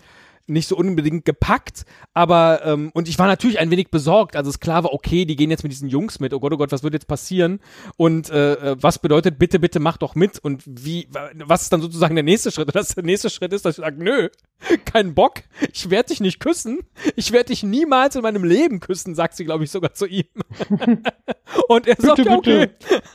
nicht 0.46 0.68
so 0.68 0.76
unbedingt 0.76 1.24
gepackt, 1.24 1.84
aber 2.14 2.64
ähm, 2.64 2.90
und 2.94 3.08
ich 3.08 3.18
war 3.18 3.26
natürlich 3.26 3.58
ein 3.58 3.70
wenig 3.70 3.90
besorgt, 3.90 4.36
also 4.36 4.50
es 4.50 4.60
klar 4.60 4.84
war, 4.84 4.92
okay, 4.92 5.24
die 5.24 5.36
gehen 5.36 5.50
jetzt 5.50 5.62
mit 5.62 5.72
diesen 5.72 5.88
Jungs 5.88 6.20
mit, 6.20 6.32
oh 6.32 6.40
Gott, 6.40 6.52
oh 6.52 6.56
Gott, 6.56 6.72
was 6.72 6.82
wird 6.82 6.94
jetzt 6.94 7.08
passieren 7.08 7.60
und 7.96 8.30
äh, 8.30 8.54
äh 8.54 8.76
was 8.80 8.98
bedeutet, 8.98 9.38
bitte, 9.38 9.58
bitte 9.58 9.80
mach 9.80 9.96
doch 9.96 10.14
mit 10.14 10.38
und 10.38 10.62
wie, 10.66 11.08
was 11.34 11.62
ist 11.62 11.72
dann 11.72 11.80
sozusagen 11.80 12.14
der 12.14 12.24
nächste 12.24 12.50
Schritt? 12.50 12.74
Dass 12.74 12.94
der 12.94 13.04
nächste 13.04 13.30
Schritt 13.30 13.52
ist, 13.52 13.64
dass 13.64 13.78
ich 13.78 13.84
sage, 13.84 14.02
nö, 14.02 14.28
kein 14.84 15.14
Bock, 15.14 15.42
ich 15.72 15.90
werde 15.90 16.08
dich 16.08 16.20
nicht 16.20 16.40
küssen, 16.40 16.80
ich 17.14 17.32
werde 17.32 17.46
dich 17.46 17.62
niemals 17.62 18.16
in 18.16 18.22
meinem 18.22 18.44
Leben 18.44 18.80
küssen, 18.80 19.14
sagt 19.14 19.36
sie, 19.36 19.44
glaube 19.44 19.64
ich, 19.64 19.70
sogar 19.70 19.94
zu 19.94 20.06
ihm. 20.06 20.26
und 21.68 21.86
er 21.86 21.96
sagt, 21.98 22.16
bitte, 22.16 22.28
ja, 22.28 22.36
okay. 22.36 22.68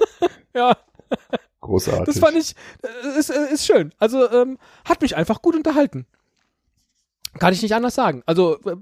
ja. 0.55 0.77
Großartig. 1.61 2.05
Das 2.05 2.19
fand 2.19 2.37
ich, 2.37 2.55
äh, 2.81 3.19
ist, 3.19 3.29
äh, 3.29 3.53
ist 3.53 3.65
schön. 3.65 3.93
Also 3.99 4.29
ähm, 4.31 4.57
hat 4.83 5.01
mich 5.01 5.15
einfach 5.15 5.41
gut 5.41 5.55
unterhalten. 5.55 6.07
Kann 7.39 7.53
ich 7.53 7.61
nicht 7.61 7.75
anders 7.75 7.95
sagen. 7.95 8.23
Also, 8.25 8.59
äh, 8.65 8.75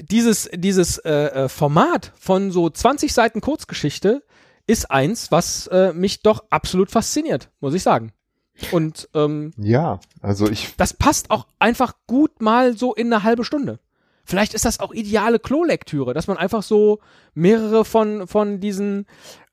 dieses, 0.00 0.48
dieses 0.54 0.98
äh, 0.98 1.10
äh, 1.10 1.48
Format 1.48 2.12
von 2.18 2.50
so 2.50 2.70
20 2.70 3.12
Seiten 3.12 3.40
Kurzgeschichte 3.40 4.22
ist 4.66 4.90
eins, 4.90 5.32
was 5.32 5.66
äh, 5.68 5.92
mich 5.92 6.22
doch 6.22 6.44
absolut 6.50 6.90
fasziniert, 6.90 7.50
muss 7.60 7.74
ich 7.74 7.82
sagen. 7.82 8.12
Und 8.72 9.08
ähm, 9.14 9.52
ja, 9.56 10.00
also 10.20 10.48
ich. 10.48 10.74
Das 10.76 10.92
passt 10.92 11.30
auch 11.30 11.46
einfach 11.58 11.94
gut 12.06 12.42
mal 12.42 12.76
so 12.76 12.94
in 12.94 13.12
eine 13.12 13.22
halbe 13.22 13.44
Stunde. 13.44 13.78
Vielleicht 14.24 14.52
ist 14.52 14.64
das 14.64 14.80
auch 14.80 14.92
ideale 14.92 15.38
Klolektüre, 15.38 16.12
dass 16.12 16.26
man 16.26 16.36
einfach 16.36 16.62
so 16.62 16.98
mehrere 17.34 17.84
von, 17.84 18.26
von 18.26 18.60
diesen 18.60 19.06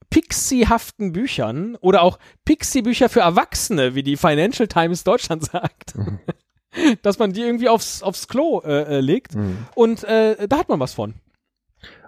Pixie-haften 0.09 1.13
Büchern 1.13 1.77
oder 1.77 2.01
auch 2.01 2.19
Pixie-Bücher 2.43 3.07
für 3.07 3.21
Erwachsene, 3.21 3.95
wie 3.95 4.03
die 4.03 4.17
Financial 4.17 4.67
Times 4.67 5.03
Deutschland 5.03 5.45
sagt, 5.51 5.95
mhm. 5.95 6.19
dass 7.01 7.19
man 7.19 7.33
die 7.33 7.41
irgendwie 7.41 7.69
aufs, 7.69 8.03
aufs 8.03 8.27
Klo 8.27 8.61
äh, 8.63 8.97
äh, 8.97 8.99
legt. 8.99 9.35
Mhm. 9.35 9.57
Und 9.75 10.03
äh, 10.03 10.47
da 10.47 10.57
hat 10.57 10.69
man 10.69 10.79
was 10.79 10.93
von. 10.93 11.13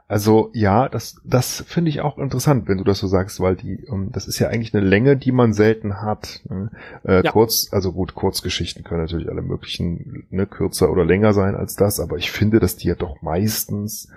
Also 0.10 0.52
ja, 0.54 0.88
das, 0.88 1.18
das 1.26 1.66
finde 1.68 1.90
ich 1.90 2.00
auch 2.00 2.18
interessant, 2.18 2.70
wenn 2.70 2.78
du 2.78 2.86
das 2.86 3.00
so 3.00 3.08
sagst, 3.08 3.42
weil 3.42 3.58
die, 3.58 3.86
um, 3.88 4.04
ähm, 4.04 4.12
das 4.14 4.28
ist 4.28 4.40
ja 4.40 4.48
eigentlich 4.48 4.74
eine 4.74 4.86
Länge, 4.86 5.18
die 5.18 5.34
man 5.34 5.52
selten 5.52 6.02
hat. 6.02 6.42
Ne? 6.50 6.72
Äh, 7.04 7.26
ja. 7.26 7.32
Kurz, 7.32 7.68
also 7.72 7.92
gut, 7.92 8.16
Kurzgeschichten 8.16 8.86
können 8.86 9.02
natürlich 9.02 9.30
alle 9.30 9.42
möglichen 9.42 10.26
ne, 10.30 10.46
kürzer 10.46 10.90
oder 10.92 11.04
länger 11.04 11.34
sein 11.34 11.56
als 11.56 11.76
das, 11.76 12.00
aber 12.00 12.16
ich 12.16 12.32
finde, 12.32 12.62
dass 12.62 12.78
die 12.78 12.88
ja 12.88 12.96
doch 12.96 13.22
meistens 13.22 14.08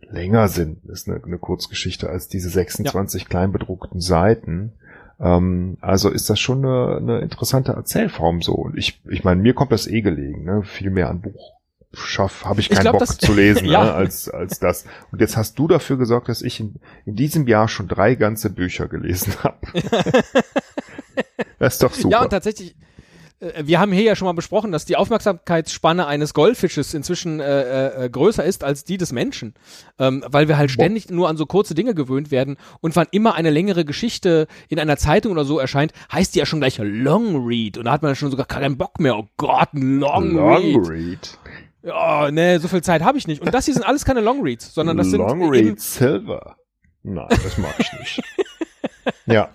länger 0.00 0.46
sind, 0.46 0.84
ist 0.86 1.08
eine, 1.08 1.22
eine 1.24 1.38
Kurzgeschichte 1.38 2.08
als 2.08 2.28
diese 2.28 2.48
26 2.48 3.22
ja. 3.22 3.28
klein 3.28 3.52
bedruckten 3.52 4.00
Seiten. 4.00 4.74
Ähm, 5.20 5.78
also 5.80 6.10
ist 6.10 6.30
das 6.30 6.38
schon 6.38 6.64
eine, 6.64 6.96
eine 6.96 7.18
interessante 7.20 7.72
Erzählform 7.72 8.42
so. 8.42 8.52
Und 8.52 8.78
ich, 8.78 9.00
ich 9.08 9.24
meine, 9.24 9.40
mir 9.40 9.54
kommt 9.54 9.72
das 9.72 9.86
eh 9.86 10.00
gelegen, 10.00 10.44
ne? 10.44 10.62
viel 10.62 10.90
mehr 10.90 11.08
an 11.08 11.20
Buch 11.20 11.58
schaff, 11.94 12.44
habe 12.44 12.60
ich 12.60 12.68
keinen 12.68 12.78
ich 12.78 12.82
glaub, 12.82 12.98
Bock 12.98 13.20
zu 13.20 13.32
lesen, 13.32 13.66
ja. 13.68 13.84
ne, 13.84 13.94
als, 13.94 14.28
als 14.28 14.58
das. 14.58 14.84
Und 15.10 15.20
jetzt 15.20 15.36
hast 15.36 15.58
du 15.58 15.68
dafür 15.68 15.96
gesorgt, 15.96 16.28
dass 16.28 16.42
ich 16.42 16.60
in, 16.60 16.76
in 17.06 17.16
diesem 17.16 17.46
Jahr 17.46 17.68
schon 17.68 17.88
drei 17.88 18.14
ganze 18.14 18.50
Bücher 18.50 18.88
gelesen 18.88 19.34
habe. 19.42 19.56
das 21.58 21.74
ist 21.74 21.82
doch 21.82 21.94
super. 21.94 22.10
Ja, 22.10 22.22
und 22.22 22.30
tatsächlich, 22.30 22.76
wir 23.40 23.78
haben 23.78 23.92
hier 23.92 24.02
ja 24.02 24.16
schon 24.16 24.26
mal 24.26 24.32
besprochen, 24.32 24.72
dass 24.72 24.84
die 24.84 24.96
Aufmerksamkeitsspanne 24.96 26.06
eines 26.06 26.34
Goldfisches 26.34 26.92
inzwischen 26.92 27.38
äh, 27.38 28.06
äh, 28.06 28.10
größer 28.10 28.44
ist 28.44 28.64
als 28.64 28.82
die 28.82 28.96
des 28.96 29.12
Menschen, 29.12 29.54
ähm, 29.98 30.24
weil 30.26 30.48
wir 30.48 30.58
halt 30.58 30.72
ständig 30.72 31.08
nur 31.10 31.28
an 31.28 31.36
so 31.36 31.46
kurze 31.46 31.74
Dinge 31.74 31.94
gewöhnt 31.94 32.32
werden 32.32 32.56
und 32.80 32.96
wann 32.96 33.06
immer 33.12 33.34
eine 33.34 33.50
längere 33.50 33.84
Geschichte 33.84 34.48
in 34.68 34.80
einer 34.80 34.96
Zeitung 34.96 35.32
oder 35.32 35.44
so 35.44 35.58
erscheint, 35.58 35.92
heißt 36.12 36.34
die 36.34 36.40
ja 36.40 36.46
schon 36.46 36.58
gleich 36.58 36.78
Long 36.78 37.46
Read 37.46 37.78
und 37.78 37.84
da 37.84 37.92
hat 37.92 38.02
man 38.02 38.16
schon 38.16 38.30
sogar 38.30 38.46
keinen 38.46 38.76
Bock 38.76 38.98
mehr. 38.98 39.16
Oh 39.16 39.28
Gott, 39.36 39.72
ein 39.72 40.00
Long, 40.00 40.32
Long 40.32 40.84
Read. 40.84 40.88
Read. 40.88 41.38
Ja, 41.82 42.30
nee, 42.30 42.58
so 42.58 42.66
viel 42.66 42.82
Zeit 42.82 43.02
habe 43.02 43.18
ich 43.18 43.28
nicht. 43.28 43.40
Und 43.40 43.54
das 43.54 43.66
hier 43.66 43.74
sind 43.74 43.84
alles 43.84 44.04
keine 44.04 44.20
Longreads, 44.20 44.74
sondern 44.74 44.96
das 44.96 45.08
sind 45.10 45.20
Long 45.20 45.48
Read 45.48 45.80
Silver. 45.80 46.56
Nein, 47.04 47.28
das 47.30 47.56
mag 47.56 47.74
ich 47.78 47.92
nicht. 47.92 48.22
ja. 49.26 49.48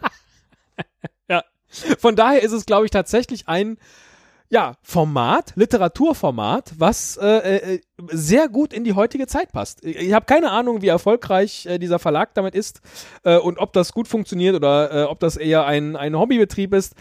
Von 1.99 2.15
daher 2.15 2.41
ist 2.43 2.51
es, 2.51 2.65
glaube 2.65 2.85
ich, 2.85 2.91
tatsächlich 2.91 3.47
ein 3.47 3.77
ja, 4.49 4.75
Format, 4.83 5.53
Literaturformat, 5.55 6.73
was 6.77 7.17
äh, 7.17 7.75
äh, 7.75 7.81
sehr 8.11 8.49
gut 8.49 8.71
in 8.71 8.83
die 8.83 8.93
heutige 8.93 9.25
Zeit 9.25 9.51
passt. 9.51 9.83
Ich 9.83 10.13
habe 10.13 10.27
keine 10.27 10.51
Ahnung, 10.51 10.83
wie 10.83 10.89
erfolgreich 10.89 11.65
äh, 11.65 11.79
dieser 11.79 11.97
Verlag 11.97 12.35
damit 12.35 12.53
ist 12.53 12.81
äh, 13.23 13.37
und 13.37 13.57
ob 13.57 13.73
das 13.73 13.93
gut 13.93 14.07
funktioniert 14.07 14.55
oder 14.55 14.91
äh, 14.91 15.03
ob 15.05 15.19
das 15.19 15.37
eher 15.37 15.65
ein, 15.65 15.95
ein 15.95 16.15
Hobbybetrieb 16.15 16.73
ist 16.75 16.93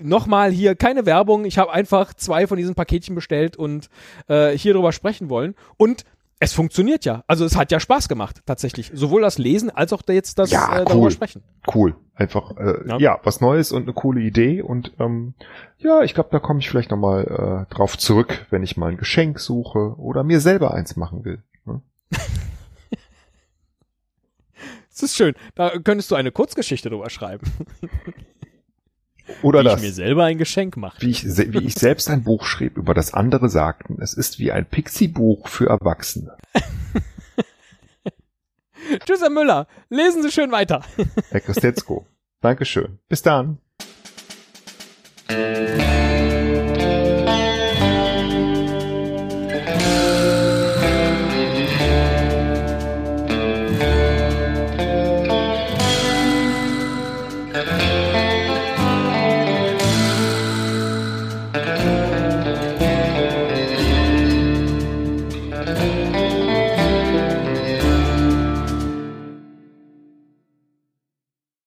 nochmal 0.00 0.50
hier 0.50 0.74
keine 0.74 1.06
Werbung. 1.06 1.44
Ich 1.44 1.58
habe 1.58 1.72
einfach 1.72 2.14
zwei 2.14 2.46
von 2.46 2.56
diesen 2.56 2.74
Paketchen 2.74 3.14
bestellt 3.14 3.56
und 3.56 3.88
äh, 4.28 4.50
hier 4.50 4.74
drüber 4.74 4.92
sprechen 4.92 5.28
wollen. 5.28 5.54
Und 5.76 6.04
es 6.38 6.52
funktioniert 6.52 7.04
ja. 7.04 7.24
Also 7.26 7.44
es 7.44 7.56
hat 7.56 7.72
ja 7.72 7.80
Spaß 7.80 8.08
gemacht, 8.08 8.42
tatsächlich. 8.44 8.90
Sowohl 8.94 9.22
das 9.22 9.38
Lesen 9.38 9.70
als 9.70 9.92
auch 9.92 10.02
jetzt 10.08 10.38
das 10.38 10.50
ja, 10.50 10.80
äh, 10.80 10.84
darüber 10.84 11.04
cool. 11.04 11.10
sprechen. 11.10 11.42
Cool. 11.72 11.96
Einfach, 12.14 12.56
äh, 12.56 12.88
ja. 12.88 12.98
ja. 12.98 13.20
was 13.24 13.40
Neues 13.40 13.72
und 13.72 13.84
eine 13.84 13.92
coole 13.94 14.20
Idee. 14.20 14.60
Und 14.62 14.92
ähm, 14.98 15.34
ja, 15.78 16.02
ich 16.02 16.14
glaube, 16.14 16.28
da 16.32 16.38
komme 16.38 16.60
ich 16.60 16.68
vielleicht 16.68 16.90
nochmal 16.90 17.66
äh, 17.70 17.74
drauf 17.74 17.96
zurück, 17.96 18.46
wenn 18.50 18.62
ich 18.62 18.76
mal 18.76 18.90
ein 18.90 18.96
Geschenk 18.98 19.40
suche 19.40 19.94
oder 19.98 20.24
mir 20.24 20.40
selber 20.40 20.74
eins 20.74 20.96
machen 20.96 21.24
will. 21.24 21.42
Ne? 21.64 21.80
Das 24.96 25.02
ist 25.02 25.16
schön. 25.16 25.34
Da 25.54 25.78
könntest 25.78 26.10
du 26.10 26.14
eine 26.14 26.32
Kurzgeschichte 26.32 26.88
drüber 26.88 27.10
schreiben. 27.10 27.46
Oder 29.42 29.60
wie 29.60 29.64
das. 29.64 29.76
ich 29.76 29.88
mir 29.88 29.92
selber 29.92 30.24
ein 30.24 30.38
Geschenk 30.38 30.76
mache. 30.76 31.02
Wie 31.02 31.10
ich, 31.10 31.24
wie 31.24 31.64
ich 31.64 31.74
selbst 31.74 32.08
ein 32.10 32.22
Buch 32.22 32.44
schrieb, 32.44 32.76
über 32.76 32.94
das 32.94 33.12
andere 33.12 33.48
sagten, 33.48 34.00
es 34.00 34.14
ist 34.14 34.38
wie 34.38 34.52
ein 34.52 34.66
Pixie-Buch 34.66 35.48
für 35.48 35.68
Erwachsene. 35.68 36.36
Tschüss, 39.04 39.20
Herr 39.20 39.30
Müller. 39.30 39.66
Lesen 39.88 40.22
Sie 40.22 40.30
schön 40.30 40.52
weiter. 40.52 40.84
Herr 41.30 41.40
Christetzko. 41.40 42.06
Dankeschön. 42.40 42.98
Bis 43.08 43.22
dann. 43.22 43.58